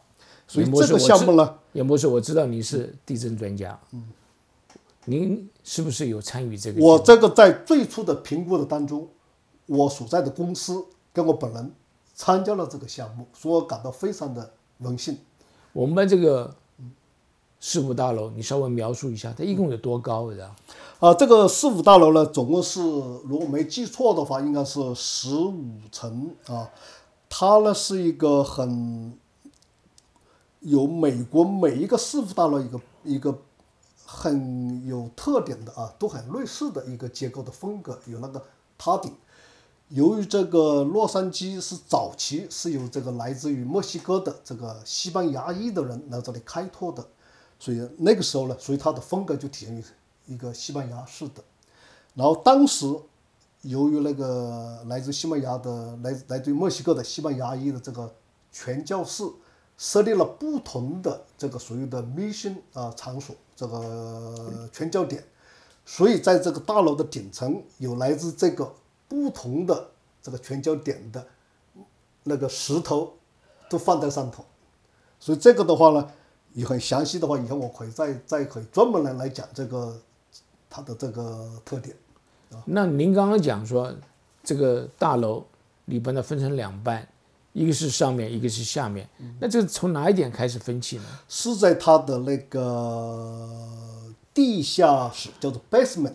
[0.48, 4.09] 所以这个项目呢，严博士，我知道你是地震专家，嗯，
[5.07, 6.81] 您是不是有参与这个？
[6.81, 9.09] 我这个在最初的评估的当中，
[9.67, 11.73] 我所在的公司跟我本人
[12.15, 15.19] 参加了这个项目，所以我感到非常的荣幸。
[15.73, 16.55] 我们这个
[17.59, 20.49] 市府大楼，你稍微描述一下，它一共有多高的？
[21.01, 26.71] 啊，这个市府大楼呢，总共是如果没记错的话，应该是十五层啊。
[27.29, 29.19] 它呢是一个很
[30.61, 33.37] 有美国每一个市府大楼一个一个
[34.14, 38.44] 很有特点的啊，都很类似的一个结构的风格，有那个
[38.77, 39.11] 塔顶。
[39.88, 47.07] 由于这个洛杉矶是早期是由这个来自于墨西哥的这个西班牙裔的人来这里开拓的，
[47.59, 49.85] 所以那个时候呢，所以它的风格就体现于
[50.27, 51.42] 一个西班牙式的。
[52.14, 52.87] 然后当时
[53.62, 58.14] 由于那个来自西班牙的来来自于墨西哥的西班牙裔的这个
[58.53, 59.25] 传教士
[59.83, 65.25] 设立了不同的这个所谓的 mission 啊场所，这个全焦点，
[65.85, 68.73] 所以在这个大楼的顶层有来自这个
[69.09, 69.88] 不同的
[70.23, 71.27] 这个全焦点的
[72.23, 73.12] 那个石头
[73.68, 74.45] 都放在上头，
[75.18, 76.09] 所以这个的话呢，
[76.53, 80.01] 也很详细的话，以后我可以再再可以专门来来讲这个
[80.71, 81.97] 它的这个特点。
[82.53, 82.62] 啊。
[82.66, 83.92] 那您刚刚讲说，
[84.45, 85.45] 这个大楼
[85.87, 87.09] 里边呢分成两半，
[87.53, 89.09] 一个是上面，一个是下面。
[89.41, 91.05] 那这从哪一点开始分歧呢？
[91.29, 96.15] 是在它的那个地下室，叫做 basement，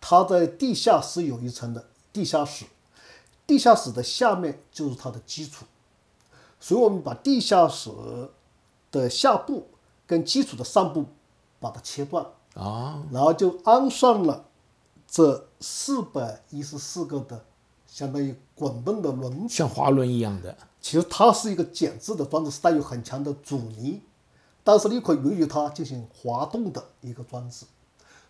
[0.00, 2.66] 它在地下室有一层的地下室，
[3.46, 5.64] 地下室的下面就是它的基础，
[6.60, 7.90] 所以我们把地下室
[8.90, 9.68] 的下部
[10.06, 11.06] 跟基础的上部
[11.58, 14.44] 把它切断，啊，然后就安上了
[15.08, 17.44] 这四百一十四个的
[17.92, 19.54] 相当于滚动的轮子。
[19.54, 24.00] 像滑轮一样的，其实它是一个减质的装置，是带有很强的阻尼，
[24.64, 27.66] 但是你可以允许它进行滑动的一个装置。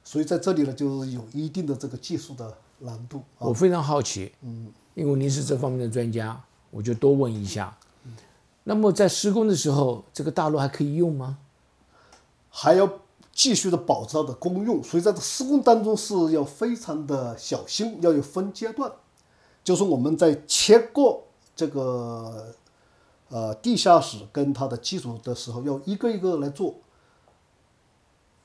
[0.02, 3.46] 所以在这里呢，就是有一定的这个技术的难度啊。
[3.46, 7.78] 我非常好奇，嗯，因为您是这方面的专家，我就多问一下。
[8.64, 11.38] 那么在施工的时候，这个大楼还可以用吗？
[12.50, 12.90] 还要
[13.32, 18.92] 继续的保持它的公用，所以在这施工当中是要非常的小心，要有分阶段。
[19.64, 22.54] 就是我们在切过这个
[23.28, 26.74] 呃地下室跟它的基础的时候，要一个一个来做，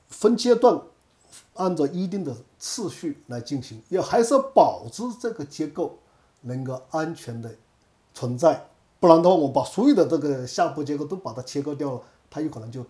[0.08, 0.80] 分阶段，
[1.54, 5.98] 按照一定的次序来进行，要还是要保持这个结构
[6.42, 7.54] 能够安全的
[8.14, 8.68] 存在，
[9.00, 12.84] 不然的话，我把所有的这个下部结构都把它切割掉了，它有可能就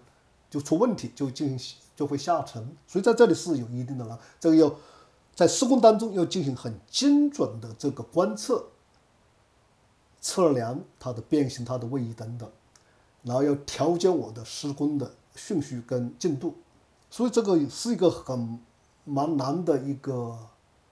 [0.50, 2.76] 就出问题，就进行就会下沉。
[2.86, 4.74] 所以在这里是有一定的了，这个要
[5.38, 8.64] 在施工当中要进行很精准的这个观测、
[10.20, 12.50] 测量它的变形、它的位移等等，
[13.22, 16.56] 然后要调节我的施工的顺序跟进度。
[17.08, 18.58] 所以这个是一个很
[19.04, 20.36] 蛮难的一个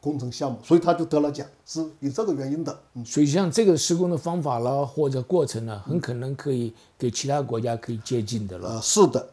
[0.01, 2.79] 工程项目，所以他就得了奖，是有这个原因的。
[2.95, 8.75] 嗯，所以像这个施工的方法啦，或者过程呢，很可能可以给其他国家可以借鉴的了。
[8.75, 9.29] 呃，是的，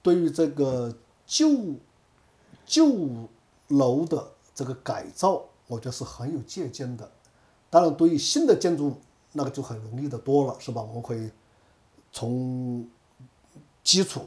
[0.00, 0.96] 对于这个
[1.26, 1.50] 旧
[2.64, 3.28] 旧
[3.68, 7.10] 楼的这个改造，我觉得是很有借鉴的。
[7.68, 8.96] 当然，对于新的建筑，
[9.32, 10.80] 那个就很容易的多了，是吧？
[10.80, 11.28] 我们可以
[12.12, 12.88] 从
[13.82, 14.22] 基础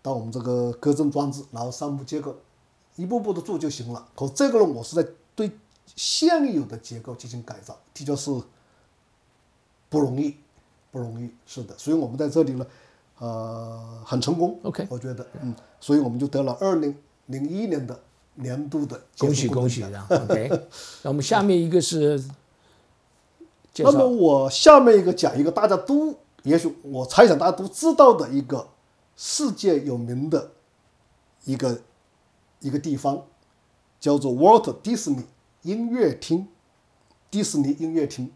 [0.00, 2.36] 到我们这个隔震装置，然后上部结构，
[2.94, 4.08] 一步步的做就行了。
[4.14, 5.50] 可这个呢，我是在对
[5.96, 8.30] 现有的结构进行改造，的确是
[9.88, 10.36] 不容易，
[10.92, 11.28] 不容易。
[11.44, 12.66] 是的，所以我们在这里呢，
[13.18, 14.58] 呃，很成功。
[14.62, 18.00] OK 我觉得，嗯，所以我们就得了二零零一年的
[18.34, 20.48] 年度的恭喜恭喜的，OK。
[21.02, 22.22] 那我们下面一个是
[23.78, 28.68] 那么我下面一个讲一个大家都，也许我猜想大家都知道的一个
[29.16, 30.52] 世界有名的
[31.44, 31.80] 一个
[32.60, 33.22] 一个地方，
[34.00, 35.24] 叫做 Walt Disney
[35.62, 36.46] 音乐厅，
[37.30, 38.30] 迪士尼音乐厅。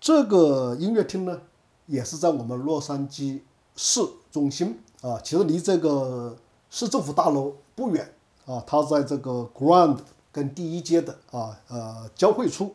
[0.00, 1.42] 这个音乐厅呢，
[1.86, 3.40] 也是在我们洛杉矶
[3.76, 6.36] 市中心啊，其实离这个
[6.70, 8.12] 市政府大楼不远
[8.52, 9.98] 啊，它在这个 Grand
[10.30, 12.74] 跟第一街的啊呃交汇处。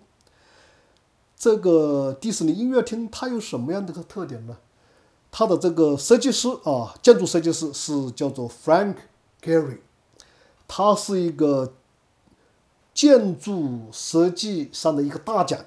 [1.35, 4.57] 这个迪士尼音乐厅它有什么样的个特点呢？
[5.29, 8.95] 它的这个设计师啊，建筑设计师是叫做 Frank
[9.43, 9.79] Gehry，
[10.67, 11.73] 他是一个
[12.93, 15.59] 建筑设计上的一个大奖，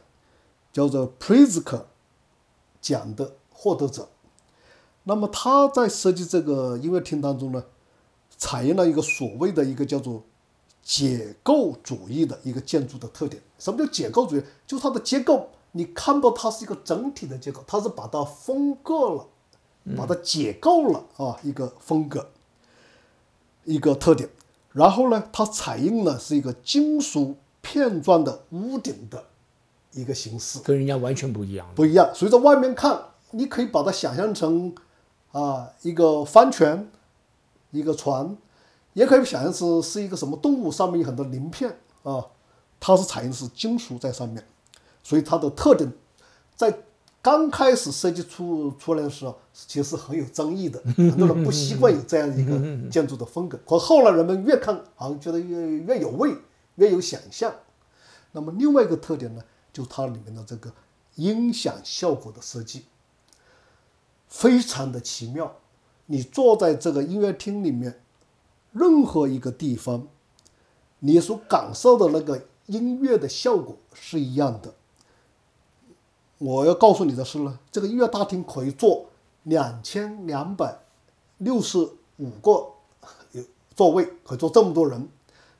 [0.72, 1.82] 叫做 Pritzker
[2.80, 4.08] 奖的获得者。
[5.04, 7.64] 那么他在设计这个音乐厅当中呢，
[8.40, 10.24] 采用了一个所谓的一个叫做
[10.82, 13.40] 解构主义的一个建筑的特点。
[13.58, 14.42] 什么叫解构主义？
[14.66, 19.26] 就是它的结构，你看到它是一个整体的结构，它是把它分割了，
[19.94, 22.30] 把它解构了啊，一个风格，
[23.64, 24.30] 一个特点。
[24.72, 29.24] 然后呢，它采用了是一个金属片状的屋顶的
[29.92, 30.60] 一个形式。
[30.60, 31.66] 跟人家完全不一样。
[31.74, 32.10] 不一样。
[32.14, 34.74] 所以在外面看，你可以把它想象成
[35.32, 36.90] 啊一个帆船，
[37.70, 38.36] 一个船，
[38.94, 42.26] 也可以想象是是一个什么动物，上面有很多鳞片啊，
[42.78, 44.44] 它是采用的是金属在上面，
[45.02, 45.92] 所以它的特点
[46.56, 46.82] 在
[47.22, 53.58] 刚开始设计出出来的时候，其实是很有争议的，很多人不习惯有这样一个建筑的风格。
[53.66, 56.34] 可后来人们越看，好像觉得越越有味，
[56.76, 57.54] 越有想象。
[58.32, 60.72] 那么另外一个特点呢，就是它里面的这个
[61.16, 62.86] 音响效果的设计，
[64.26, 65.59] 非常的奇妙。
[66.12, 68.02] 你坐在这个音乐厅里面，
[68.72, 70.08] 任何一个地方，
[70.98, 74.74] 你所感受的那个音乐的效果是一样的。
[76.38, 79.06] 我要告诉你的是呢，这个音乐大厅可以坐
[79.44, 80.80] 两千两百
[81.38, 81.78] 六十
[82.16, 82.72] 五个
[83.30, 83.44] 有
[83.76, 85.08] 座位，可以坐这么多人。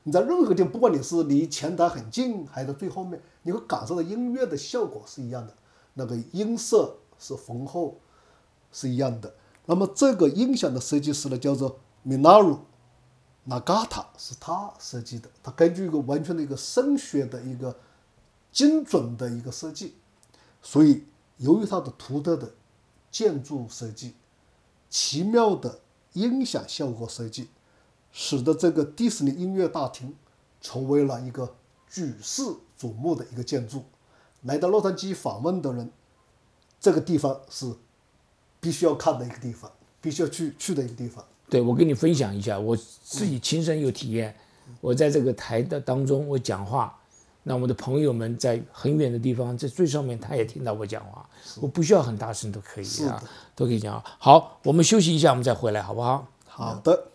[0.03, 5.53] 你在任何地方，不管你是离前台很近，还是在最后面，你会感受到音乐的效果是一样的，
[5.93, 7.95] 那个音色是浑厚，
[8.73, 9.33] 是一样的。
[9.71, 12.59] 那么这个音响的设计师呢，叫做 Minaru
[13.47, 15.29] Nagata，是他设计的。
[15.41, 17.79] 他根据一个完全的一个声学的一个
[18.51, 19.95] 精准的一个设计，
[20.61, 21.05] 所以
[21.37, 22.51] 由于他的独特的
[23.09, 24.15] 建筑设计、
[24.89, 25.79] 奇妙的
[26.11, 27.47] 音响效果设计，
[28.11, 30.13] 使得这个迪士尼音乐大厅
[30.59, 31.55] 成为了一个
[31.87, 32.41] 举世
[32.77, 33.85] 瞩目的一个建筑。
[34.41, 35.89] 来到洛杉矶访问的人，
[36.77, 37.73] 这个地方是
[38.61, 39.69] 必须要看的一个地方，
[39.99, 41.21] 必须要去去的一个地方。
[41.49, 44.33] 对我跟你分享一下，我自己亲身有体验。
[44.79, 46.97] 我在这个台的当中，我讲话，
[47.43, 51.27] 那我的朋友们在很远的地方，在最上面，他也听到我讲话，
[51.59, 53.21] 我不需要很大声都可以啊，
[53.53, 54.01] 都可以讲。
[54.17, 56.25] 好，我们休息一下，我们再回来，好不好？
[56.45, 57.10] 好的。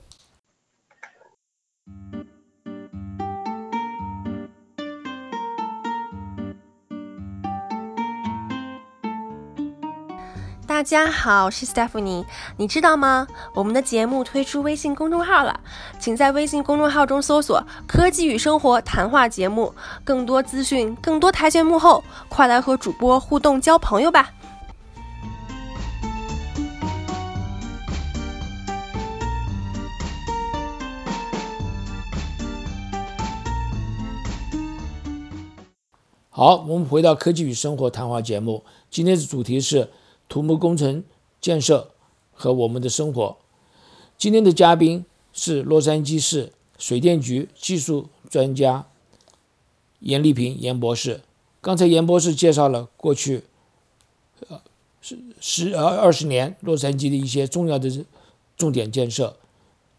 [10.76, 12.26] 大家好，我是 Stephanie。
[12.58, 13.26] 你知道吗？
[13.54, 15.58] 我们的节目推出微信公众号了，
[15.98, 19.72] 请在微信公众号中搜索“科技与生活谈话节目”，
[20.04, 24.34] 更多资讯，更多台前幕后，快来和主播互动交朋友吧！
[36.28, 39.88] 好，我们回到科技与生活谈话节目，今天的主题是。
[40.28, 41.04] 土木工程
[41.40, 41.92] 建设
[42.32, 43.36] 和我们的生活。
[44.18, 48.86] 今天的嘉宾是洛杉矶市水电局技术专家
[50.00, 51.22] 严丽萍严博士。
[51.60, 53.44] 刚才严博士介绍了过去
[54.48, 54.60] 呃
[55.00, 58.04] 十十呃二十年洛杉矶的一些重要的
[58.56, 59.36] 重点建设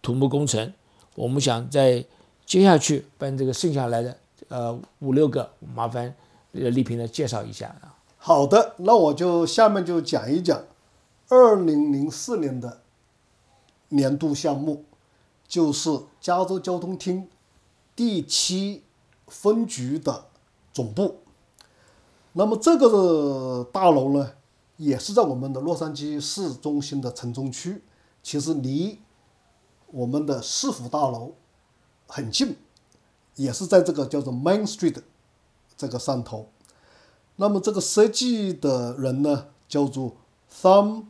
[0.01, 0.73] 土木工程。
[1.15, 2.05] 我们想在
[2.45, 6.15] 接下去把这个剩下来的呃五六个，麻烦
[6.53, 7.96] 呃丽萍来介绍一下啊。
[8.27, 10.61] 好的，那我就下面就讲一讲，
[11.29, 12.81] 二零零四年的
[13.87, 14.83] 年度项目，
[15.47, 17.29] 就是加州交通厅
[17.95, 18.83] 第七
[19.27, 20.25] 分局的
[20.73, 21.19] 总部。
[22.33, 24.33] 那么这个大楼呢，
[24.75, 27.81] 也是在我们的洛杉矶市中心的城中区，
[28.21, 28.99] 其实离
[29.85, 31.35] 我们的市府大楼
[32.07, 32.57] 很近，
[33.35, 34.97] 也是在这个叫做 Main Street
[35.77, 36.49] 这个上头。
[37.37, 40.17] 那么这个设计的人呢，叫做
[40.61, 41.05] Thom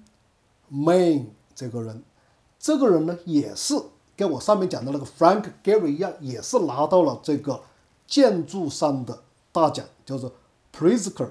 [0.72, 2.04] Main 这个人，
[2.60, 3.74] 这个人呢也是
[4.16, 7.62] 跟我上面讲的那个 Frank Gehry 一样，也是拿到了这个
[8.06, 10.34] 建筑上的大奖，叫做
[10.74, 11.30] Pritzker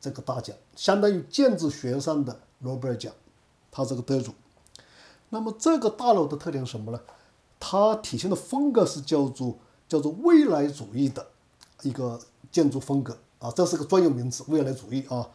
[0.00, 3.12] 这个大奖，相当于建筑学上的诺贝尔奖，
[3.70, 4.32] 他这个得主。
[5.28, 7.00] 那么这个大楼的特点是什么呢？
[7.60, 11.26] 它体现的风格是叫做叫做未来主义的
[11.82, 12.18] 一个
[12.50, 13.18] 建筑风格。
[13.40, 15.30] 啊，这是个专有名词，未来主义啊，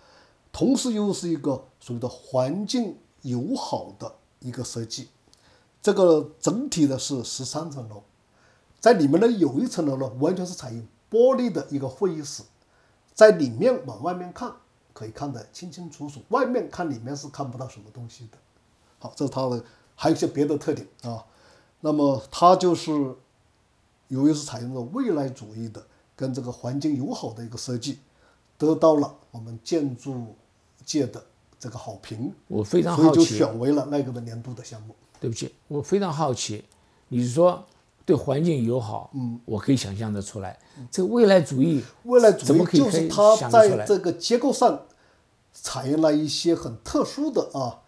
[0.52, 5.10] 同时又是一个所谓的环境友好的一个设计。
[5.82, 8.04] 这个整体的是十三层楼，
[8.80, 12.44] 在里面呢有一层楼呢完全是采用玻璃的一个会议室，
[13.16, 14.54] 在里面往外面看
[14.94, 18.38] 可以看得清清楚楚，外面看里面是看不到什么东西的。
[19.00, 19.64] 好，这是它的，
[19.96, 21.26] 还有一些别的特点啊。
[21.82, 22.92] 那么它就是
[24.10, 25.84] 由于是采用了未来主义的。
[26.16, 28.00] 跟这个环境友好的一个设计，
[28.58, 30.34] 得到了我们建筑
[30.86, 31.22] 界的
[31.60, 32.34] 这个好评。
[32.48, 34.96] 我非常好奇，所以就选为了那个的年度的项目。
[35.20, 36.64] 对不起，我非常好奇，
[37.10, 37.66] 你说
[38.06, 40.58] 对环境友好，嗯，我可以想象得出来。
[40.90, 44.84] 这个未来主义，未来主义就是它在这个结构上
[45.52, 47.80] 采用了一些很特殊的啊，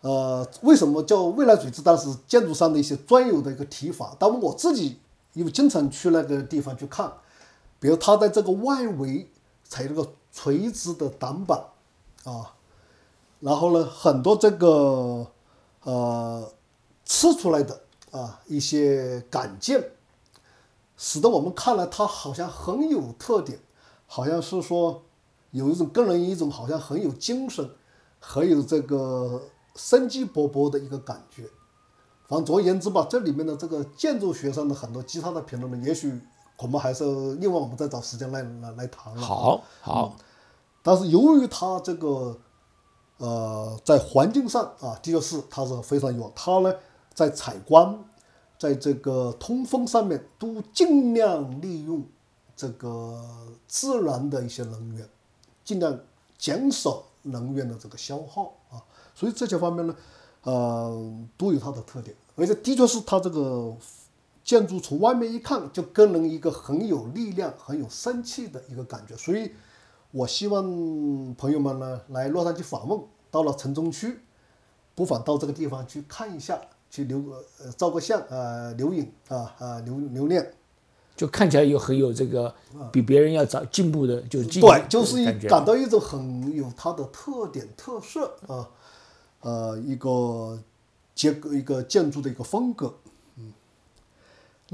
[0.00, 1.70] 呃，为什么叫未来主义？
[1.70, 4.16] 这当时建筑上的一些专有的一个提法。
[4.18, 4.98] 但我自己
[5.34, 7.10] 因为经常去那个地方去看。
[7.82, 9.28] 比如它在这个外围
[9.64, 11.58] 采这个垂直的挡板，
[12.22, 12.54] 啊，
[13.40, 15.26] 然后呢，很多这个
[15.82, 16.48] 呃
[17.04, 17.80] 刺出来的
[18.12, 19.84] 啊一些杆件，
[20.96, 23.58] 使得我们看来它好像很有特点，
[24.06, 25.02] 好像是说
[25.50, 27.68] 有一种个人一种好像很有精神，
[28.20, 29.42] 很有这个
[29.74, 31.50] 生机勃勃的一个感觉。
[32.28, 36.20] 反正总而言之吧，这里面的这个建筑学上的很多其他的评论呢，也许。
[36.62, 39.20] 我们还是另外，我们再找时间来来来谈了。
[39.20, 40.16] 好，好。
[40.80, 42.38] 但是由于它这个，
[43.18, 46.32] 呃，在环境上啊，的确是它是非常有。
[46.36, 46.72] 它呢，
[47.12, 48.04] 在采光，
[48.56, 52.04] 在这个通风上面，都尽量利用
[52.54, 53.20] 这个
[53.66, 55.08] 自然的一些能源，
[55.64, 55.98] 尽量
[56.38, 58.78] 减少能源的这个消耗啊。
[59.16, 59.96] 所以这些方面呢，
[60.44, 63.74] 呃，都有它的特点，而且的确是它这个。
[64.44, 69.16] 建筑从外面一看，就给人一个很有力量、很有生气的一个感觉。
[69.16, 69.52] 所以，
[70.10, 70.64] 我希望
[71.36, 74.18] 朋友们呢来洛杉矶访问，到了城中区，
[74.94, 77.22] 不妨到这个地方去看一下，去留
[77.62, 80.52] 呃照个相，呃留影啊啊留留念，
[81.16, 82.52] 就看起来有很有这个
[82.90, 88.68] 比别人要早进步的，就进对，就是感到一种很有它的特点特色啊，
[89.40, 90.58] 呃一个
[91.14, 92.92] 结构一个建筑的一个风格。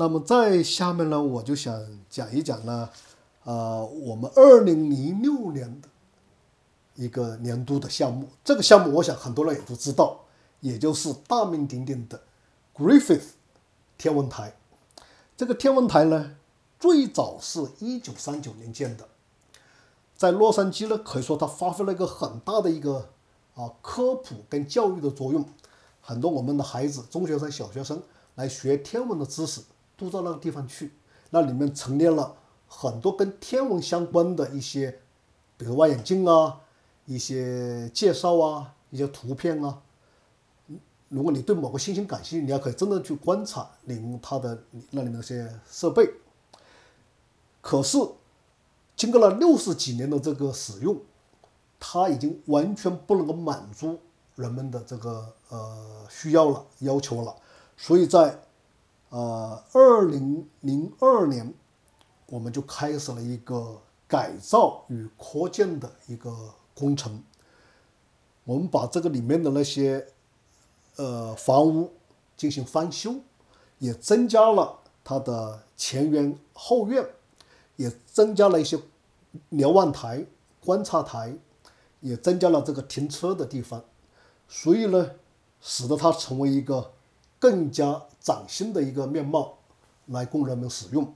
[0.01, 2.89] 那么在下面呢，我就想讲一讲呢，
[3.43, 5.89] 呃，我们二零零六年的
[6.95, 8.29] 一个年度的项目。
[8.45, 10.21] 这个项目，我想很多人也都知道，
[10.61, 12.23] 也就是大名鼎鼎的
[12.77, 13.31] Griffith
[13.97, 14.57] 天文台。
[15.37, 16.37] 这个天文台呢，
[16.79, 19.09] 最早是一九三九年建的，
[20.17, 23.09] 在洛杉矶呢，可以说它发挥了一个很大的一个
[23.57, 25.45] 啊科普跟教育的作用。
[26.01, 28.01] 很多我们的孩子，中学生、小学生
[28.37, 29.61] 来学天文的知识，
[29.99, 30.93] 都到那个地方去。
[31.31, 32.37] 那里面陈列了
[32.67, 35.01] 很多跟天文相关的一些，
[35.59, 36.61] 比如望远镜啊，
[37.05, 39.83] 一些介绍啊，一些图片啊。
[41.11, 46.11] 如果你对某个星星感兴趣，你要可以真的去观察，领悟它的那里面那些设备。
[47.61, 47.99] 可是，
[48.95, 50.99] 经过了六十几年的这个使用，
[51.81, 53.99] 它已经完全不能够满足
[54.37, 57.35] 人们的这个呃需要了、要求了。
[57.77, 58.39] 所以在
[59.11, 61.55] 呃二零零二年，
[62.27, 67.23] 我们就开始了一个改造与扩建的一个工程。
[68.45, 70.07] 我们把这个里面的那些
[70.97, 71.93] 呃，房屋
[72.37, 73.17] 进行翻修，
[73.79, 77.07] 也增加了它的前院后院，
[77.77, 78.79] 也增加了一些
[79.51, 80.25] 瞭望台、
[80.65, 81.37] 观察台，
[82.01, 83.85] 也增加了这个停车的地方，
[84.49, 85.11] 所以呢，
[85.61, 86.93] 使得它成为一个
[87.39, 89.57] 更加崭新的一个面貌
[90.09, 91.15] 来供人们使用。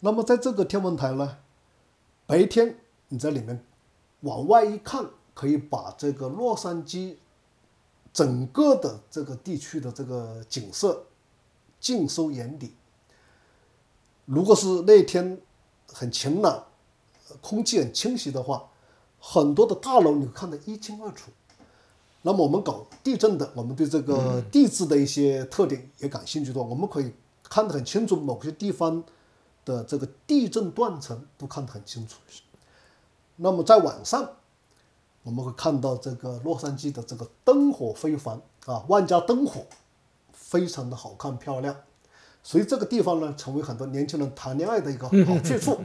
[0.00, 1.36] 那么在这个天文台呢，
[2.24, 2.78] 白天
[3.08, 3.62] 你在里面
[4.20, 5.04] 往外一看，
[5.34, 7.16] 可以把这个洛杉矶。
[8.10, 11.04] 整个的这个地区的这个景色
[11.78, 12.74] 尽收眼底。
[14.24, 15.38] 如果是那天
[15.92, 16.64] 很晴朗，
[17.40, 18.70] 空气很清晰的话，
[19.20, 21.30] 很多的大楼你看得一清二楚。
[22.22, 27.12] 那么我们搞地震的，我们对这个地质的一些特点也感兴趣的话，我们可以
[27.44, 29.02] 看得很清楚，某些地方
[29.64, 32.16] 的这个地震断层都看得很清楚。
[33.36, 34.28] 那么在晚上。
[35.24, 39.60] 我们会看到这个洛杉矶的这个灯火辉煌啊，万家灯火，
[40.32, 41.76] 非常的好看漂亮，
[42.42, 45.76] 所以这个地方呢，成为很多年轻人谈恋爱的一个好去处。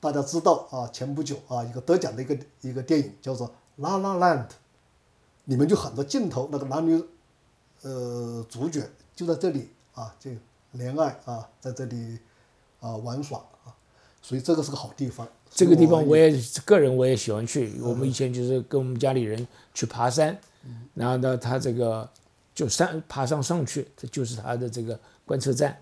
[0.00, 4.46] 大家知道啊，前不久啊，一个得奖的一个一个电影叫做《La La Land》，
[5.48, 7.02] 里面就很多镜头，那个男女
[7.82, 8.82] 呃主角
[9.16, 10.30] 就在这里啊，就
[10.72, 12.18] 恋爱啊，在这里
[12.80, 13.72] 啊玩耍啊，
[14.20, 15.26] 所以这个是个好地方。
[15.50, 17.80] 这个地方我也个人我也喜欢去。
[17.80, 20.38] 我们以前就是跟我们家里人去爬山，
[20.92, 22.06] 然后呢，他这个
[22.54, 25.76] 就山爬上上去，这就是他的这个观测站。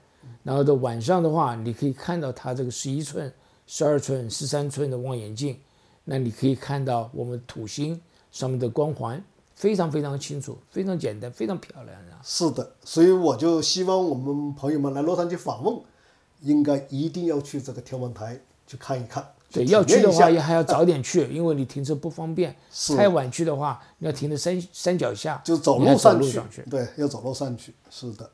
[0.45, 3.33] 然后的晚上的话，你可以看到他这个十一寸、
[3.67, 5.59] 十二寸、十三寸的望远镜，
[6.05, 8.01] 那你可以看到我们土星
[8.31, 9.23] 上面的光环，
[9.57, 12.21] 非常非常清楚，非常简单，非常漂亮啊。
[12.23, 15.81] 是的，所以我就希望我们朋友们来洛杉矶访问，
[16.43, 19.27] 应该一定要去这个天文台去看一看。
[19.51, 22.55] 对，要去的话也还要早点去，因为你停车不方便。
[22.97, 26.63] 太晚去的话，你要停在山山脚下，就走路上去。
[26.69, 27.75] 对，要走路上去。
[27.89, 28.31] 是的。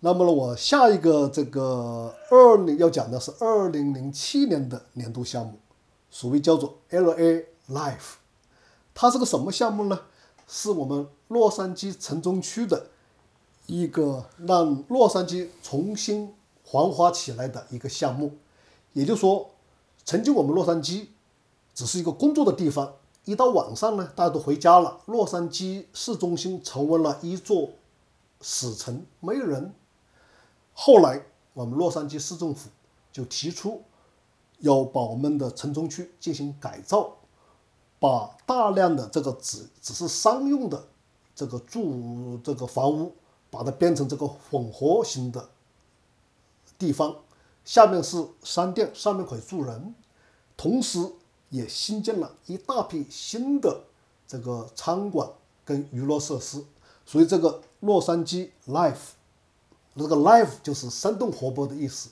[0.00, 5.54] 那么呢，我下一个这个二零要讲的是二零零七年的年度项目，
[6.10, 8.17] 所谓叫做 L A Life。
[9.00, 10.00] 它是个什么项目呢？
[10.48, 12.88] 是我们洛杉矶城中区的
[13.66, 16.34] 一个让洛杉矶重新
[16.64, 18.32] 繁华起来的一个项目。
[18.92, 19.50] 也就是说。
[20.04, 21.08] 曾经我们洛杉矶
[21.74, 22.94] 只是一个工作的地方，
[23.26, 27.68] 一到晚上呢，大家都回家了，洛杉矶市中心成为了一座
[28.40, 29.74] 死城，没有人。
[30.72, 32.70] 后来我们洛杉矶市政府
[33.12, 33.82] 就提出
[34.60, 37.17] 要把我们的城中区进行改造，
[38.00, 40.88] 把大量的这个只只是商用的
[41.34, 43.14] 这个住这个房屋，
[43.50, 45.48] 把它变成这个混合型的
[46.78, 47.16] 地方。
[47.64, 49.94] 下面是商店，上面可以住人，
[50.56, 51.12] 同时
[51.50, 53.82] 也新建了一大批新的
[54.26, 55.28] 这个餐馆
[55.64, 56.64] 跟娱乐设施，
[57.04, 59.10] 所以这个洛杉矶 Life，
[59.94, 62.08] 这个 Life 就是生动活泼的意思，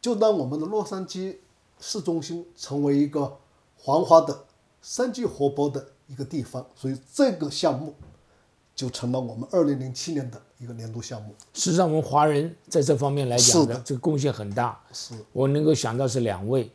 [0.00, 1.36] 就让我们的洛杉矶
[1.78, 3.36] 市中心成为一个
[3.76, 4.46] 繁华的、
[4.82, 7.94] 生机活泼的一个地方，所以这个项目
[8.74, 10.40] 就成了我们二零零七年的。
[10.60, 14.76] 一个年度项目，实际上我们华人在这方面来讲的这个贡献很大。
[14.92, 16.68] 是我能够想到是两位，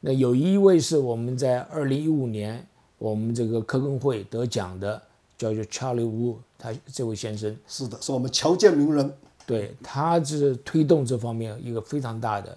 [0.00, 2.66] 那有一位是我们在二零一五年
[2.96, 5.02] 我们这个科工会得奖的，
[5.36, 9.14] 叫做 Charlie Wu，他这位先生是的，是我们侨建名人。
[9.44, 12.56] 对，他是推动这方面一个非常大的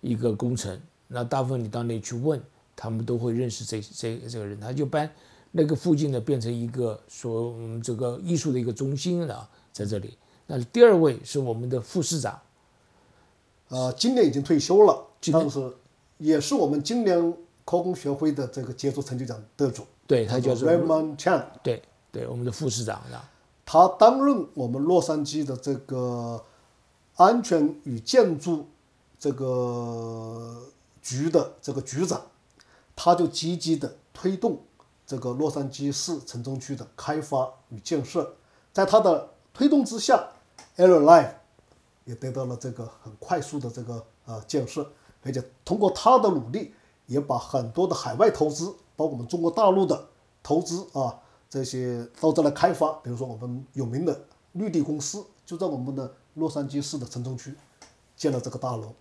[0.00, 0.80] 一个工程。
[1.08, 2.40] 那大部分你到那去问，
[2.76, 5.08] 他们都会认识这这这个人，他就把
[5.52, 9.48] 那个附近呢变成一个说我们这个艺术的一个中心了。
[9.72, 10.16] 在这里，
[10.46, 12.40] 那第二位是我们的副市长，
[13.68, 15.72] 呃，今年已经退休了，但是
[16.18, 17.20] 也是我们今年
[17.64, 19.84] 科工学会的这个杰出成就奖得主。
[20.06, 21.44] 对他叫做 Raymond Chan。
[21.62, 23.02] 对对，我们的副市长。
[23.66, 26.44] 他担任我们洛杉矶的这个
[27.16, 28.66] 安全与建筑
[29.18, 30.62] 这个
[31.02, 32.20] 局的这个局长，
[32.96, 34.62] 他就积极的推动
[35.06, 38.34] 这个洛杉矶市城中区的开发与建设，
[38.72, 40.28] 在他的推动之下
[40.76, 41.34] ，L Life
[42.04, 44.90] 也得到了这个很快速的这个呃建设，
[45.22, 46.72] 而且通过他的努力，
[47.06, 50.08] 也把很多的海外投资，包括我们中国大陆的
[50.42, 51.20] 投资啊，
[51.50, 52.92] 这些到这来开发。
[53.02, 57.54] 比如说我们有名的绿地公司，就在我们的洛杉矶市的城中区
[58.16, 58.94] 建了这个大楼，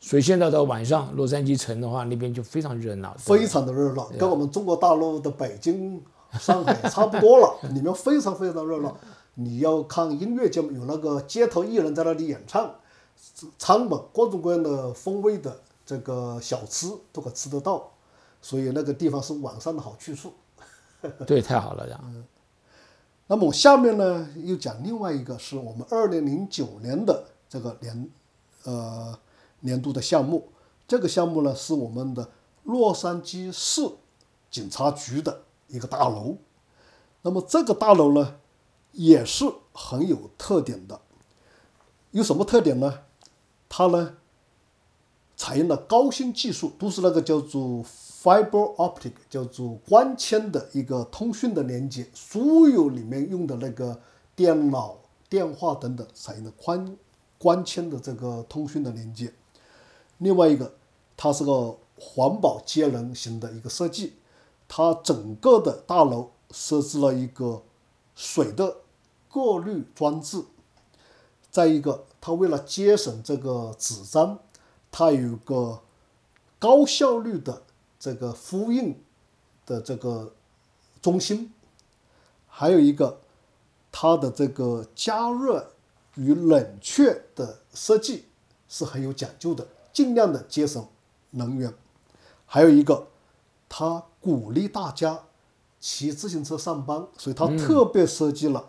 [0.00, 8.96] 所以现在到晚上，洛杉矶城的话，那边就非常热闹，非常的热闹，跟我们中国大陆的北京、上海差不多了， 里面非常非常热闹。
[9.34, 12.74] 你要看音乐节目，有那个街头艺人在那里演唱，
[13.58, 17.90] 餐馆各种各样的风味的这个小吃都可吃得到，
[18.40, 20.32] 所以那个地方是晚上的好去处。
[21.26, 22.24] 对，太好了，这样。
[23.26, 28.10] 那么我下面呢又讲另外一个是我们二零零九年的这个年，
[28.64, 29.16] 呃
[29.60, 30.48] 年度的项目。
[30.86, 32.30] 这个项目呢是我们的
[32.64, 33.88] 洛杉矶市
[34.50, 36.36] 警察局的一个大楼。
[37.22, 38.36] 那么这个大楼呢
[38.92, 41.00] 也是很有特点的。
[42.10, 43.02] 有什么特点呢？
[43.68, 44.16] 它呢
[45.36, 54.00] 采用了高新技术，都是那个叫做 fiber optic，叫做光纤的一个通讯的连接，所有里面用的那个
[54.34, 54.98] 电脑、
[55.28, 56.98] 电话等等，采用的宽
[57.38, 59.32] 光纤的这个通讯的连接。
[60.20, 60.74] 另外一个，
[61.16, 64.14] 它是个环保节能型的一个设计，
[64.68, 67.62] 它整个的大楼设置了一个
[68.14, 68.76] 水的
[69.28, 70.44] 过滤装置。
[71.50, 74.38] 再一个，它为了节省这个纸张，
[74.90, 75.80] 它有个
[76.58, 77.62] 高效率的
[77.98, 79.02] 这个复印
[79.66, 80.32] 的这个
[81.02, 81.52] 中心，
[82.46, 83.20] 还有一个
[83.90, 85.72] 它的这个加热
[86.14, 88.26] 与冷却的设计
[88.68, 90.86] 是很有讲究的，尽量的节省
[91.30, 91.72] 能源。
[92.46, 93.08] 还有一个，
[93.68, 95.20] 他鼓励大家
[95.78, 98.66] 骑自行车上班，所以他特别设计了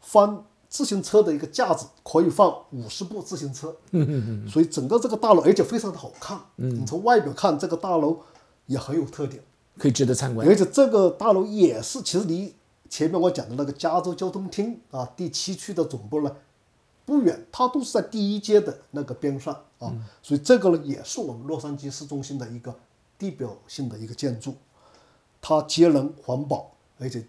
[0.00, 3.74] 放自行车的一个架子，可以放五十部自行车。
[3.90, 6.38] 嗯所以整个这个大楼，而且非常的好看。
[6.56, 8.20] 嗯你从外表看，这个大楼
[8.66, 9.42] 也很有特点。
[9.78, 10.46] 可以值得参观。
[10.46, 12.54] 而且这个大楼也是，其实离
[12.90, 16.36] 前面我讲的那个加州交通厅啊第七区的总部呢
[17.04, 19.92] 不远，它都是在第一街的那个边上啊，
[20.22, 22.74] 所以这个呢也是我们洛杉矶市中心的一个
[23.18, 24.54] 地标性的一个建筑，
[25.40, 27.26] 它节能环保，而且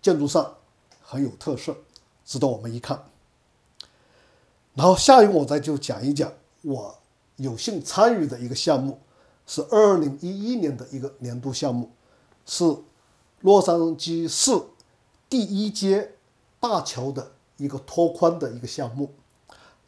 [0.00, 0.54] 建筑上
[1.02, 1.76] 很有特色，
[2.24, 3.04] 值得我们一看。
[4.74, 6.98] 然后下一个我再就讲一讲我
[7.36, 9.00] 有幸参与的一个项目，
[9.46, 11.90] 是二零一一年的一个年度项目，
[12.44, 12.76] 是
[13.40, 14.52] 洛杉矶市
[15.28, 16.12] 第一街
[16.60, 19.14] 大桥的一个拓宽的一个项目。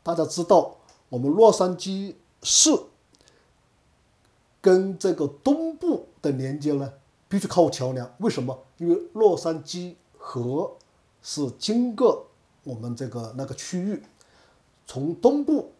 [0.02, 0.76] 大家知道，
[1.08, 2.70] 我们洛杉矶市
[4.60, 6.92] 跟这个东部的连接呢，
[7.28, 8.14] 必须靠桥梁。
[8.18, 8.58] 为什么？
[8.78, 10.76] 因为洛杉矶河
[11.22, 12.26] 是经过
[12.64, 14.02] 我们这个那个区域，
[14.86, 15.72] 从东部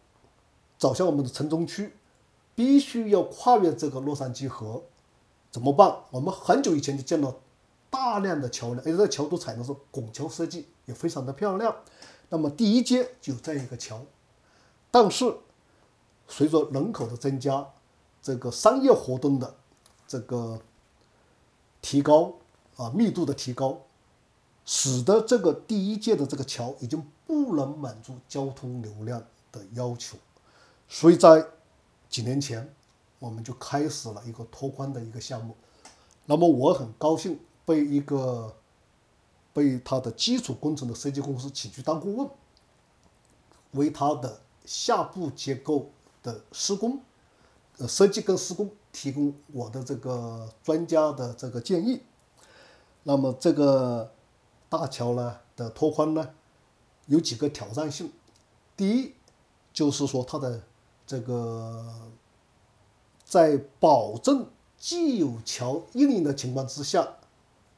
[0.77, 1.93] 走向我们的城中区，
[2.55, 4.83] 必须要跨越这个洛杉矶河。
[5.51, 6.03] 怎么办？
[6.11, 7.35] 我们很久以前就见到
[7.89, 11.75] 大量的桥梁，而且这桥都采用的是拱桥设计，也非常的漂亮。
[12.29, 14.01] 那么第一阶就有这样一个桥，
[14.91, 15.35] 但是
[16.27, 17.67] 随着人口的增加，
[18.21, 19.55] 这个商业活动的
[20.07, 20.61] 这个
[21.81, 22.33] 提高
[22.75, 23.79] 啊密度的提高，
[24.63, 30.17] 使得这个第一届的这个桥已经不能满足交通流量的要求，
[30.87, 31.43] 所以在
[32.07, 32.71] 几年前
[33.17, 35.55] 我们就开始了一个拓宽的一个项目。
[36.25, 38.55] 那么我很高兴被一个
[39.53, 42.27] 被他的基础工程的设计公司请去当顾问，
[43.73, 45.91] 为他的下部结构
[46.23, 46.99] 的施工、
[47.77, 52.01] 呃设计跟施工提供我的这个专家的这个建议。
[53.03, 54.11] 那么这个
[54.67, 56.33] 大桥呢的拓宽呢，
[57.05, 58.11] 有几个挑战性。
[58.75, 59.13] 第一，
[59.71, 60.63] 就是说它的
[61.05, 62.09] 这个
[63.23, 67.07] 在保证既有桥运营的情况之下，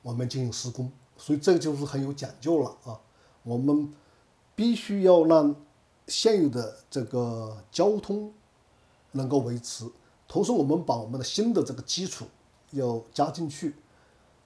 [0.01, 2.99] 我们进行施工，所以这个就是很有讲究了啊。
[3.43, 3.93] 我们
[4.55, 5.55] 必须要让
[6.07, 8.33] 现有的这个交通
[9.11, 9.89] 能够维持，
[10.27, 12.25] 同时我们把我们的新的这个基础
[12.71, 13.75] 要加进去，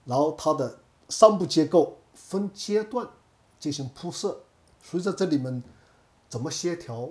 [0.04, 0.78] 然后它的
[1.08, 3.08] 上部结构分阶段
[3.58, 4.40] 进行铺设，
[4.82, 5.62] 所以在这里面
[6.28, 7.10] 怎么协调，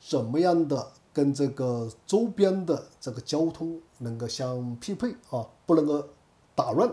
[0.00, 6.08] 怎么样的跟这个周边的这个交通能够相匹配啊，不能够
[6.54, 6.92] 打乱，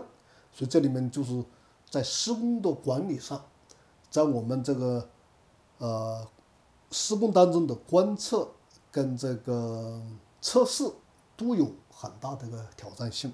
[0.56, 1.44] 所以这里面就是
[1.90, 3.44] 在施工的管理上，
[4.10, 5.06] 在我们这个
[5.76, 6.26] 呃
[6.90, 8.48] 施工当中的观测
[8.90, 10.00] 跟这个
[10.40, 10.90] 测试
[11.36, 13.30] 都有很大的一个挑战性，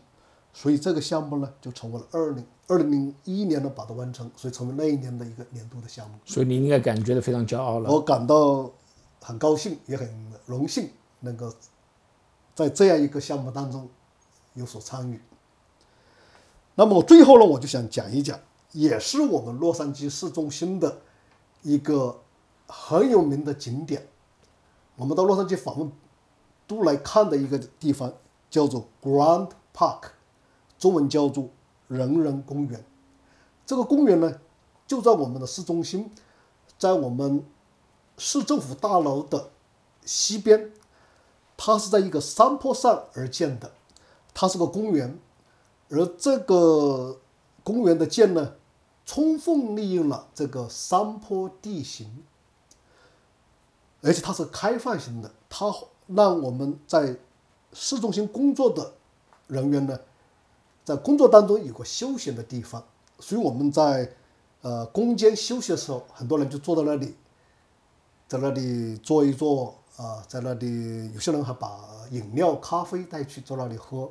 [0.52, 6.18] 所以这个项目呢就成为了二零二零零一年呢把它完成，所以成为那一年的一个年度的项目。
[6.24, 7.88] 所以你应该感觉到非常骄傲了。
[7.88, 8.68] 我感到
[9.20, 11.54] 很高兴，也很荣幸能够
[12.52, 13.88] 在这样一个项目当中
[14.54, 15.20] 有所参与。
[16.74, 18.38] 那么最后呢，我就想讲一讲，
[18.72, 21.02] 也是我们洛杉矶市中心的
[21.62, 22.22] 一个
[22.66, 24.08] 很有名的景点。
[24.96, 25.92] 我们到洛杉矶访问
[26.66, 28.12] 都来看的一个地方，
[28.50, 30.10] 叫做 Grand Park，
[30.78, 31.50] 中文叫做
[31.88, 32.84] 人人公园。
[33.66, 34.40] 这个公园呢，
[34.86, 36.10] 就在我们的市中心，
[36.78, 37.44] 在我们
[38.16, 39.50] 市政府大楼的
[40.04, 40.72] 西边，
[41.56, 43.72] 它是在一个山坡上而建的，
[44.34, 45.18] 它是个公园，
[45.92, 47.20] 而这个
[47.62, 48.54] 公园的建呢，
[49.04, 52.24] 充分利用了这个山坡地形，
[54.00, 55.72] 而且它是开放型的，它
[56.06, 57.16] 让我们在
[57.74, 58.94] 市中心工作的
[59.46, 60.00] 人员呢，
[60.82, 62.82] 在工作当中有个休闲的地方，
[63.20, 64.10] 所以我们在
[64.62, 67.14] 呃工间休息的时候，很多人就坐在那里。
[68.28, 71.78] 在那里坐一坐啊，在那里有些人还把
[72.12, 74.10] 饮料、咖啡带去，坐那里喝。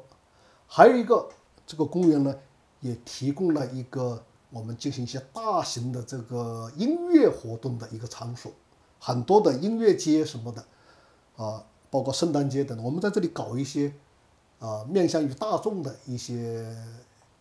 [0.67, 1.27] 还有一个，
[1.71, 2.35] 这个公园呢，
[2.81, 8.51] 也提供了一个我们进行一些大型的这个音乐活动的一个场所，
[8.99, 10.65] 很多的音乐节什么的
[11.37, 13.93] 啊，包括圣诞节等，我们在这里搞一些
[14.59, 16.75] 啊面向于大众的一些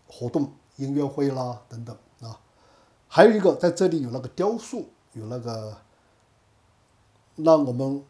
[0.07, 2.39] 活动，音乐会啦等等啊。
[3.09, 5.77] 还有一个，在这里有那个雕塑，有那个。
[7.37, 8.05] 让我们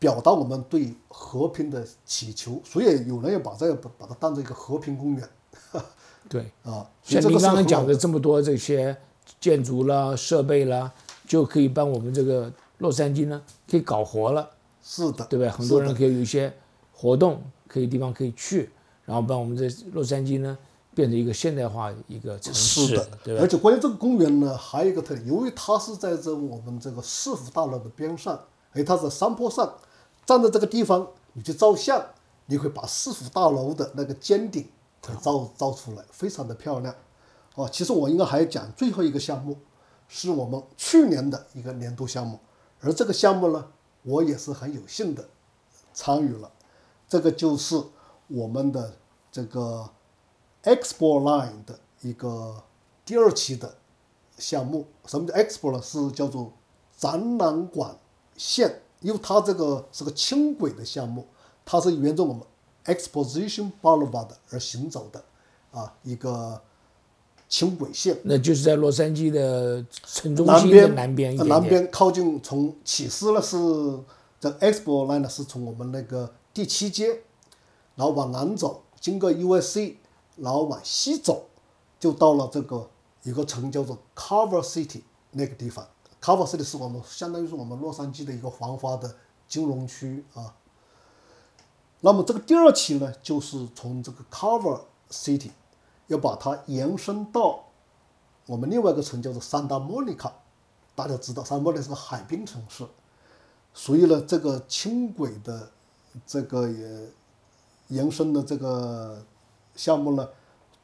[0.00, 5.28] 表达我们对和平的祈求，所以有人要把这个把把它当做一个和平公园。
[6.28, 8.96] 对啊，像您刚刚讲的这么多这些
[9.40, 10.92] 建筑啦、设备啦，
[11.26, 14.50] 就可以帮我们这个洛杉矶呢，可以搞活了。
[14.82, 15.48] 是的，对不对？
[15.48, 16.52] 很多人可以有一些
[16.92, 18.70] 活动，可以地方可以去，
[19.04, 20.56] 然后把我们这洛杉矶呢
[20.94, 22.86] 变成一个现代化一个城市。
[22.86, 23.42] 是的，对吧？
[23.42, 28.38] 而且关于这个公园呢，还有一个特点，由于它是在这我们这个市府大楼的边上。
[28.72, 29.72] 哎，它在山坡上，
[30.26, 32.04] 站在这个地方，你去照相，
[32.46, 34.66] 你会把市府大楼的那个尖顶
[35.06, 36.94] 给照照出来，非常的漂亮。
[37.54, 39.56] 哦，其实我应该还要讲最后一个项目，
[40.08, 42.38] 是我们去年的一个年度项目，
[42.80, 43.70] 而这个项目呢，
[44.02, 45.28] 我也是很有幸的
[45.92, 46.50] 参与了。
[47.08, 47.82] 这个就是
[48.28, 48.96] 我们的
[49.30, 49.88] 这个
[50.62, 52.62] Expo Line 的一个
[53.04, 53.76] 第二期的
[54.38, 54.86] 项目。
[55.06, 55.80] 什么叫 Expo 呢？
[55.80, 56.52] 是叫做
[56.96, 57.98] 展览馆。
[58.36, 61.28] 线，因为它这个是个轻轨的项目，
[61.64, 62.42] 它是沿着我们
[62.86, 65.24] Exposition Boulevard 而行走的，
[65.72, 66.60] 啊，一个
[67.48, 68.18] 轻轨线。
[68.24, 73.56] 那就是在洛杉矶的城中心的南边南边靠近从起司呢是
[74.38, 77.22] 这 Expo Line 呢是从我们那个第七街，
[77.94, 79.94] 然后往南走，经过 USC，
[80.36, 81.46] 然后往西走，
[81.98, 82.90] 就到了这个
[83.22, 85.86] 一个城叫做 Cover City 那个地方。
[86.20, 89.14] Cover City 是我们相当于是我们洛杉矶的一个繁华的
[89.48, 90.54] 金融区啊。
[92.04, 95.48] 那么这个第二期呢，就是从这个 Cover City
[96.06, 97.64] 要把它延伸到
[98.44, 100.30] 我们另外一个城叫做 Santa Monica。
[100.94, 102.86] 大家知道，Santa Monica 是个海滨城市，
[103.72, 105.70] 所以呢，这个轻轨的
[106.26, 107.08] 这个也
[107.88, 109.24] 延伸的这个
[109.74, 110.28] 项目呢，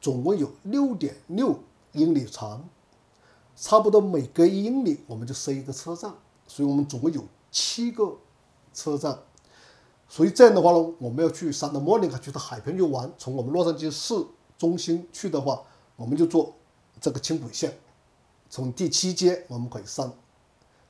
[0.01, 1.59] 总共有六点六
[1.91, 2.67] 英里长。
[3.55, 6.11] 差不多每隔一英里我们就设一个车站，
[6.47, 8.17] 所以我们总共有七个
[8.73, 9.19] 车站。
[10.13, 14.13] 所以这样的话呢，我们要去圣塔莫尼卡去到海边去玩，从我们洛杉矶市
[14.57, 15.63] 中心去的话，
[15.95, 16.53] 我们就坐
[16.99, 17.79] 这个轻轨线，
[18.49, 20.13] 从第七街我们可以上，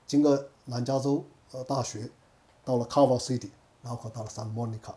[0.07, 2.09] 经过南加州呃大学，
[2.65, 3.51] 到了 Carver City，
[3.83, 4.95] 然后可到了圣塔莫尼卡。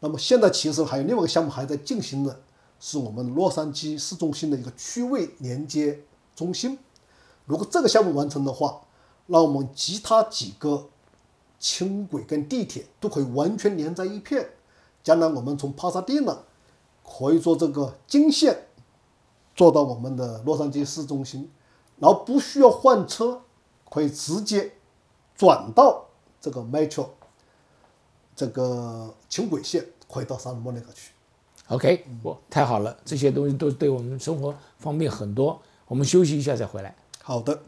[0.00, 2.38] 那么现在其实还有另外一个项目还在进行的，
[2.78, 6.02] 是我们洛杉矶市中心的一个区位连接
[6.36, 6.78] 中心。
[7.46, 8.82] 如果这个项目完成的话，
[9.24, 10.90] 那我们其他几个
[11.64, 14.50] 轻轨跟地铁都可以完全连在一片。
[15.02, 16.36] 将来我们从帕萨蒂纳
[17.02, 18.66] 可以坐这个京线
[19.56, 21.50] 坐到我们的洛杉矶市中心，
[21.98, 23.40] 然后不需要换车，
[23.90, 24.74] 可以直接
[25.34, 26.04] 转到
[26.38, 27.06] 这个 Metro
[28.36, 31.12] 这个轻轨线，可以到萨莫尼克去。
[31.68, 35.62] OK，我，太好了，这些东西都对我们生活方便很多。
[35.86, 36.94] 我们休息一下再回来。
[37.22, 37.58] 好的。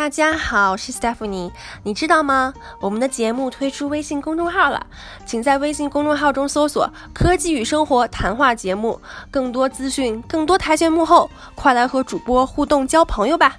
[0.00, 1.52] 大家好，我是 Stephanie。
[1.82, 2.54] 你知道吗？
[2.80, 4.86] 我们的节目推出微信公众号了，
[5.26, 8.98] 请在微信公众号中搜索“科技与生活谈话节目”，
[9.30, 13.58] 更多资讯，更多台前幕后，快来和主播互动交朋友吧！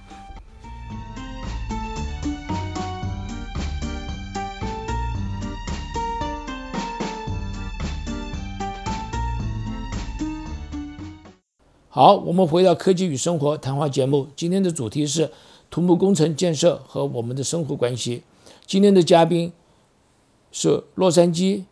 [11.88, 15.32] 好，我们回到科技与生活谈话节目，今天的主题是
[15.72, 18.24] 土木工程建设和我们的生活关系。
[18.68, 19.54] 今天的嘉宾
[20.52, 21.64] 是洛杉矶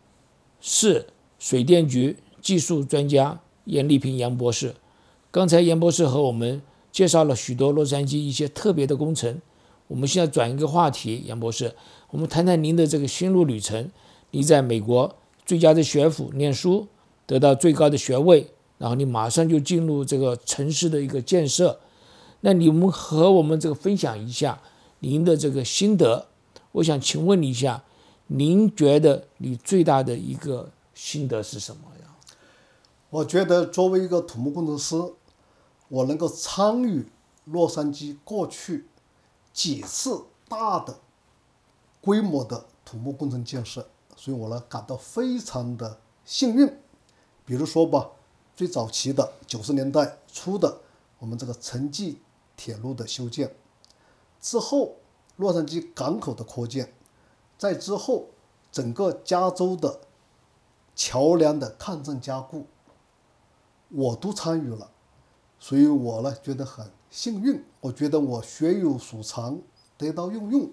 [0.62, 4.76] 市水电局技术专家严丽萍杨博士。
[5.30, 6.62] 刚才严博士和我们
[6.93, 9.41] 介绍了许多洛杉矶一些特别的工程。
[9.89, 11.76] 我们现在转一个话题，杨博士，
[12.12, 13.91] 我们谈谈您的这个心路旅程。
[14.32, 16.88] 你在美国最佳的学府念书，
[17.26, 18.47] 得到最高的学位。
[18.78, 21.80] 然后你马上就进入这个城市的一个建设，
[22.42, 24.62] 那你们和我们这个分享一下
[25.00, 26.28] 您的这个心得。
[26.74, 27.84] 我想请问你一下，
[28.28, 32.16] 您觉得你最大的一个心得是什么呀？
[33.10, 34.96] 我觉得作为一个土木工程师，
[35.88, 37.08] 我能够参与
[37.46, 38.88] 洛杉矶过去
[39.52, 41.00] 几次大的
[42.02, 46.68] 规模的土木工程建设，所以我呢感到非常的幸运。
[47.46, 48.12] 比如说吧。
[48.56, 50.82] 最早期的九十年代初的
[51.18, 52.18] 我们这个城际
[52.60, 53.55] 铁路的修建，
[54.41, 54.97] 之后
[55.38, 56.93] 洛杉矶港口的扩建，
[57.57, 58.28] 在之后
[58.70, 60.01] 整个加州的
[60.93, 62.66] 桥梁的抗震加固，
[63.88, 64.91] 我都参与了，
[65.57, 67.64] 所以我呢觉得很幸运。
[67.80, 69.62] 我觉得我学有所长，
[69.97, 70.70] 得到运用，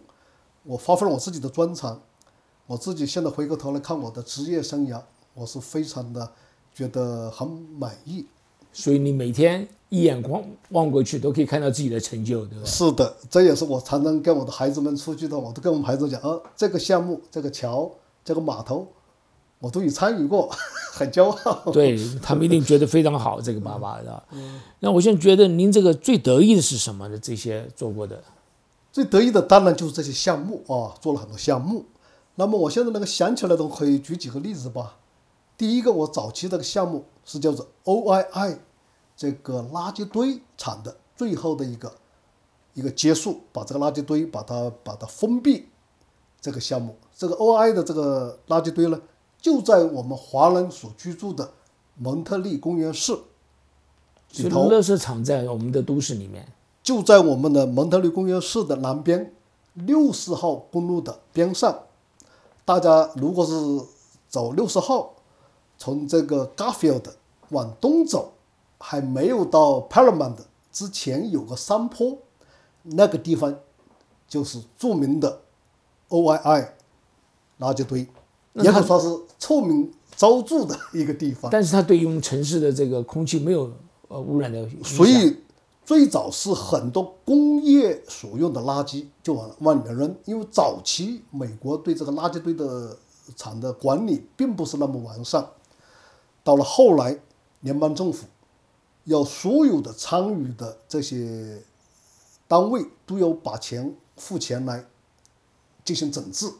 [0.65, 2.03] 我发挥了我自己的专长，
[2.67, 5.01] 我自己现在回过头来看我的职业生涯，
[5.35, 6.33] 我是非常的。
[6.77, 8.27] 觉得很满意，
[8.71, 12.65] 所以你每天一眼光望过去都可以看到自己的成就，对吧？
[12.65, 17.91] 是的，这也是我常常跟我的孩子们出去的，我都跟我们孩子讲，呃，这个项目、这个桥、
[18.25, 18.87] 这个码头，
[19.61, 20.51] 我都有参与过，
[20.93, 21.71] 很骄傲。
[21.71, 24.25] 对他们一定觉得非常好，这个爸爸，是吧？
[24.33, 24.61] 嗯。
[24.81, 27.19] 那我现在觉得您这个最得意的是什么呢？
[27.19, 28.23] 这些做过的，
[28.93, 31.85] 最得意的当然就是这些项目啊，做了很多项目。
[32.35, 34.97] 那么我现在能够想起来的，可以举几个例子吧。
[35.57, 38.57] 第一个，我早期这个项目是叫做 OII
[39.17, 41.93] 这个垃圾堆厂的最后的一个
[42.75, 45.69] 一个结束，把这个垃圾堆把它把它封闭。
[46.41, 49.01] 这个项目，这个 OII 的这个垃圾堆呢，
[49.41, 51.51] 就在我们华人所居住的
[51.97, 53.19] 蒙特利公园市
[54.37, 54.71] 里头。
[54.71, 56.53] 垃圾场在我们的都市里面，
[56.83, 59.35] 就在我们的蒙特利公园市的南边
[59.75, 61.81] 六十号公路的边上。
[62.65, 63.53] 大家如果是
[64.29, 65.15] 走六十号。
[65.79, 67.05] 从这个 Garfield
[67.51, 68.33] 往东走，
[68.89, 70.37] 还没有到 Paramount
[70.71, 72.19] 之前有个山坡，
[72.85, 73.53] 那个地方
[74.29, 75.41] 就是著名的
[76.09, 76.69] OII
[77.59, 78.07] 垃圾堆，
[78.53, 79.09] 也可以说是
[79.41, 81.51] 臭名昭著的一个地方。
[81.51, 83.73] 但是它对于我们城市的这个空气没有
[84.07, 84.69] 呃污染的。
[84.85, 85.37] 所以
[85.85, 92.97] 最早是很多工业所用的垃圾就往往里面扔，因为早期美国对这个垃圾堆的
[93.35, 95.45] 厂的管理并不是那么完善。
[96.45, 97.19] 到了后来，
[97.63, 98.29] 联邦政府
[99.07, 101.63] 要所有的参与的这些
[102.47, 104.85] 单位都要把钱付钱来
[105.85, 106.53] 进行整治，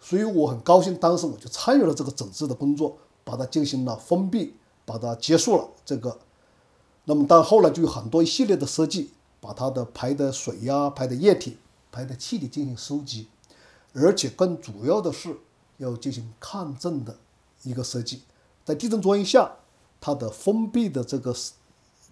[0.00, 6.18] 所以我很高兴，当时我就参与了这个整治的工作，把它进行了封闭，把它结束了这个。
[7.04, 11.58] 那么到后来就有很多一系列的设计，把它的排的水呀、排的液体、
[11.92, 13.28] 排的气体进行收集，
[13.92, 15.36] 而且更主要的是
[15.78, 17.18] 要进行抗震的
[17.62, 18.22] 一个设计。
[18.64, 19.56] 在地震作用下，
[20.00, 21.34] 它的封闭的这个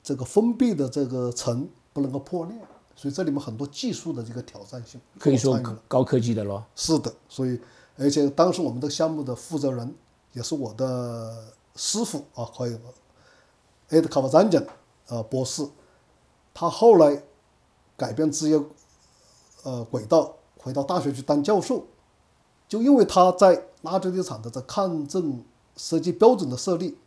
[0.09, 2.57] 这个封闭的这个层不能够破裂，
[2.97, 6.65] 所以这里面很多技术的这个挑战性，可以说高科技的咯。
[6.75, 7.61] 是的，所以
[7.99, 9.95] 而且当时我们这个项目的负责人
[10.33, 12.79] 也是我的师傅啊，可以
[13.91, 14.65] 艾德卡瓦詹奖
[15.09, 15.69] 呃博士，
[16.55, 17.23] 他后来
[17.95, 18.59] 改变职业
[19.65, 21.85] 呃轨道，回到大学去当教授，
[22.67, 25.45] 就因为他在垃圾堆场的这抗震。
[25.77, 26.99] 设计标准的设立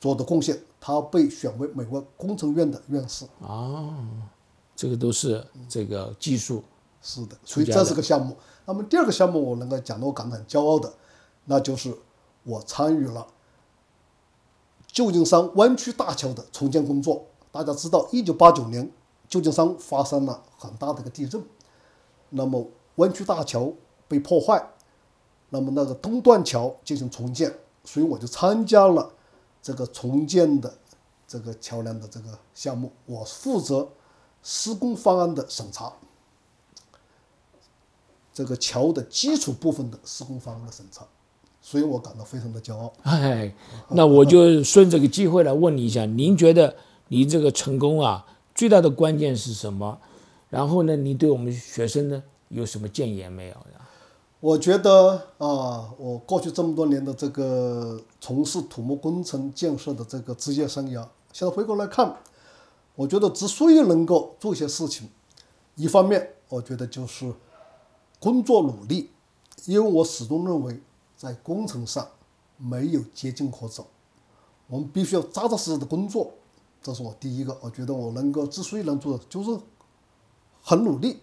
[0.00, 3.24] 做的贡献，他被选为美国工程院的院士。
[3.40, 3.96] 啊，
[4.76, 6.62] 这个都是这个技术。
[7.00, 8.36] 是的，所以这是个项目。
[8.66, 10.92] 那么第二个项目，我能够讲的我感到很骄傲的，
[11.46, 11.96] 那就是
[12.42, 13.26] 我参与了
[14.86, 17.24] 旧金山湾区大桥的重建工作。
[17.50, 18.92] 大家知道，一九八九年
[19.26, 21.42] 旧金山发生了很大的一个地震，
[22.28, 23.72] 那么湾区大桥
[24.06, 24.72] 被破坏，
[25.48, 27.58] 那么那个东段桥进行重建。
[27.84, 29.12] 所以我就参加了
[29.64, 30.74] 这个重建的
[31.26, 33.88] 这个桥梁的这个项目，我负责
[34.42, 35.90] 施工方案的审查。
[38.34, 41.06] 这个桥的基础部分的施工方案的审查，
[41.62, 42.92] 所以我感到非常的骄傲。
[43.04, 43.54] 哎，
[43.88, 46.76] 那我就顺这个机会来问你一下，您觉得
[47.08, 49.98] 你这个成功啊，最大的关键是什么？
[50.50, 53.88] 然后呢，你对我们学生呢有什么建言没有呀？
[54.44, 60.96] 我觉得啊，我过去这么多年的这个从事土木工程建设的这个职业生涯，
[61.32, 62.14] 现在回过来看，
[62.94, 65.08] 我觉得之所以能够做些事情，
[65.76, 67.32] 一方面我觉得就是
[68.20, 69.08] 工作努力，
[69.64, 70.78] 因为我始终认为
[71.16, 72.06] 在工程上
[72.58, 73.86] 没有捷径可走，
[74.66, 76.30] 我们必须要扎扎实实的工作，
[76.82, 77.56] 这是我第一个。
[77.62, 79.58] 我觉得我能够之所以能做的，就是
[80.60, 81.20] 很努力。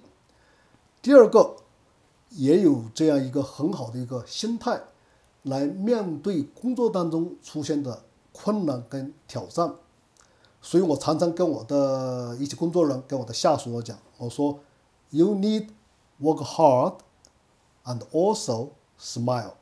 [1.04, 1.58] 第二个。
[2.32, 4.82] 也有这样一个很好的一个心态，
[5.44, 9.74] 来面对工作当中出现的困难跟挑战。
[10.62, 14.60] 所以我常常跟我的一些工作人员、跟我的下属讲，我说
[15.10, 15.68] ：“You need
[16.22, 16.96] work hard
[17.84, 18.70] and also
[19.00, 19.54] smile。”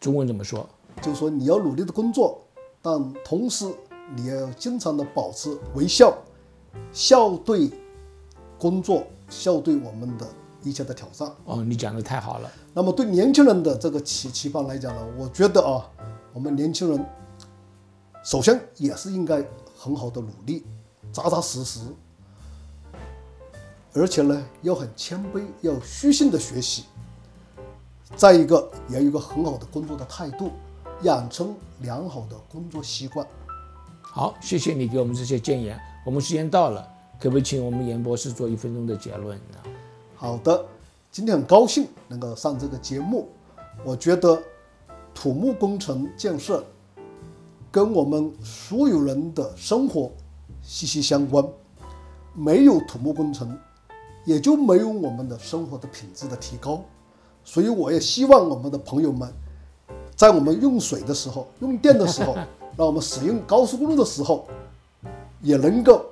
[0.00, 0.66] 中文怎么说？
[1.00, 2.42] 就是说你要努力的工作，
[2.82, 3.72] 但同时
[4.16, 6.14] 你要经常的保持微笑，
[6.92, 7.70] 笑对
[8.58, 10.26] 工作，笑对我们的。
[10.62, 12.50] 一切的挑战哦，你讲的太好了。
[12.72, 15.88] 那么对年轻人的这个期期盼来讲呢，我觉得啊，
[16.32, 17.06] 我们年轻人
[18.24, 19.44] 首先也是应该
[19.76, 20.64] 很好的努力，
[21.12, 21.80] 扎扎实实，
[23.92, 26.84] 而且呢要很谦卑，要虚心的学习。
[28.14, 30.50] 再一个，也有一个很好的工作的态度，
[31.02, 33.26] 养成良好的工作习惯。
[34.02, 35.80] 好，谢谢你给我们这些建言。
[36.04, 36.86] 我们时间到了，
[37.18, 39.58] 可不可以请我们严博士做一分钟的结论呢？
[40.22, 40.64] 好的，
[41.10, 43.26] 今天很高兴能够上这个节目。
[43.84, 44.40] 我觉得
[45.12, 46.64] 土木工程建设
[47.72, 50.12] 跟我们所有人的生活
[50.62, 51.44] 息息相关，
[52.34, 53.58] 没有土木工程，
[54.24, 56.80] 也就没有我们的生活的品质的提高。
[57.42, 59.28] 所以我也希望我们的朋友们，
[60.14, 62.36] 在我们用水的时候、用电的时候，
[62.78, 64.46] 让我们使用高速公路的时候，
[65.40, 66.06] 也能够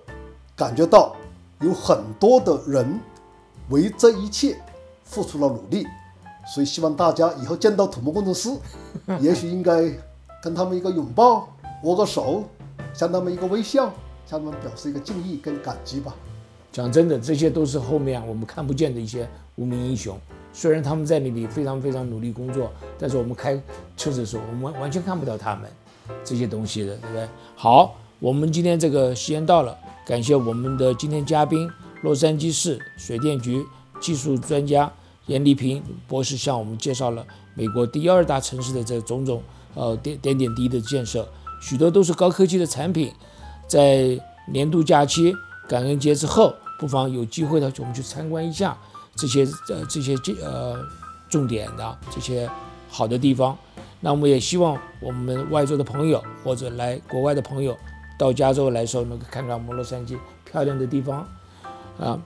[0.56, 1.14] 感觉到
[1.60, 2.98] 有很多的人。
[3.70, 4.56] 为这一切
[5.04, 5.86] 付出了努力，
[6.52, 8.50] 所以希望大家以后见到土木工程师，
[9.20, 9.90] 也许应该
[10.42, 11.48] 跟他们一个拥抱，
[11.84, 12.44] 握个手，
[12.92, 13.92] 向他们一个微笑，
[14.26, 16.14] 向他们表示一个敬意跟感激吧。
[16.72, 20.18] 讲真的，这些都是后面我们看不见的一些无名英雄。
[20.52, 23.54] 虽然他们在那里非常非常努力工作，但是我们开
[23.96, 25.70] 车子的时候，我们完完全看不到他们
[26.24, 27.28] 这些东西的，对不对？
[27.54, 31.70] 好，我们今天这个时间到了，感谢我们的今天嘉宾。
[32.02, 33.64] 洛杉矶市水电局
[34.00, 34.90] 技术专家
[35.26, 39.42] 严丽萍博士向我们介绍了美国第二大城市的这种种
[39.74, 41.28] 呃点点点滴的建设，
[41.60, 43.12] 许多都是高科技的产品。
[43.68, 44.18] 在
[44.50, 45.32] 年度假期、
[45.68, 48.76] 感恩节之后，不妨有机会的我们去参观一下
[49.14, 50.82] 这些呃这些呃
[51.28, 52.50] 重点的这些
[52.88, 53.56] 好的地方。
[54.00, 57.76] 那我们也希望我们外州的朋友或者来国外的朋友
[58.18, 60.16] 到加州来的时候，能够看看我们洛杉矶
[60.50, 61.28] 漂亮的地方。
[61.98, 62.18] 啊，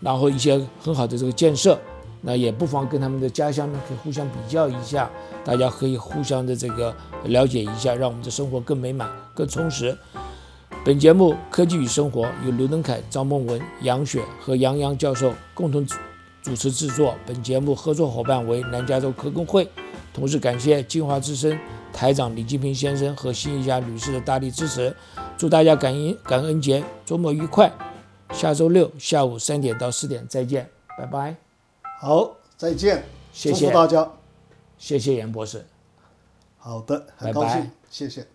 [0.00, 1.78] 然后一些很好的这个建设，
[2.20, 5.10] 那也不妨跟他们的家乡呢可以互相比较一下，
[5.44, 6.94] 大家可以互相的这个
[7.24, 9.96] 了解一下，让我们的生活更美满、更充实。
[10.84, 15.86] 本节目《科技与生活》由刘登凯、张梦文、杨雪和杨洋教授共同
[16.40, 19.68] 主持制作，本节目合作伙伴为南加州科工会，
[20.14, 21.58] 同时感谢金华之声
[21.92, 24.94] 台长李金平先生和新一家女士的大力支持。
[25.36, 27.70] 祝大家感恩感恩节周末愉快！
[28.32, 31.36] 下周六下午三点到四点再见，拜拜。
[32.00, 33.02] 好，再见，
[33.32, 34.10] 谢谢大家，
[34.78, 35.66] 谢谢严博士。
[36.58, 38.26] 好的，很高兴，谢谢。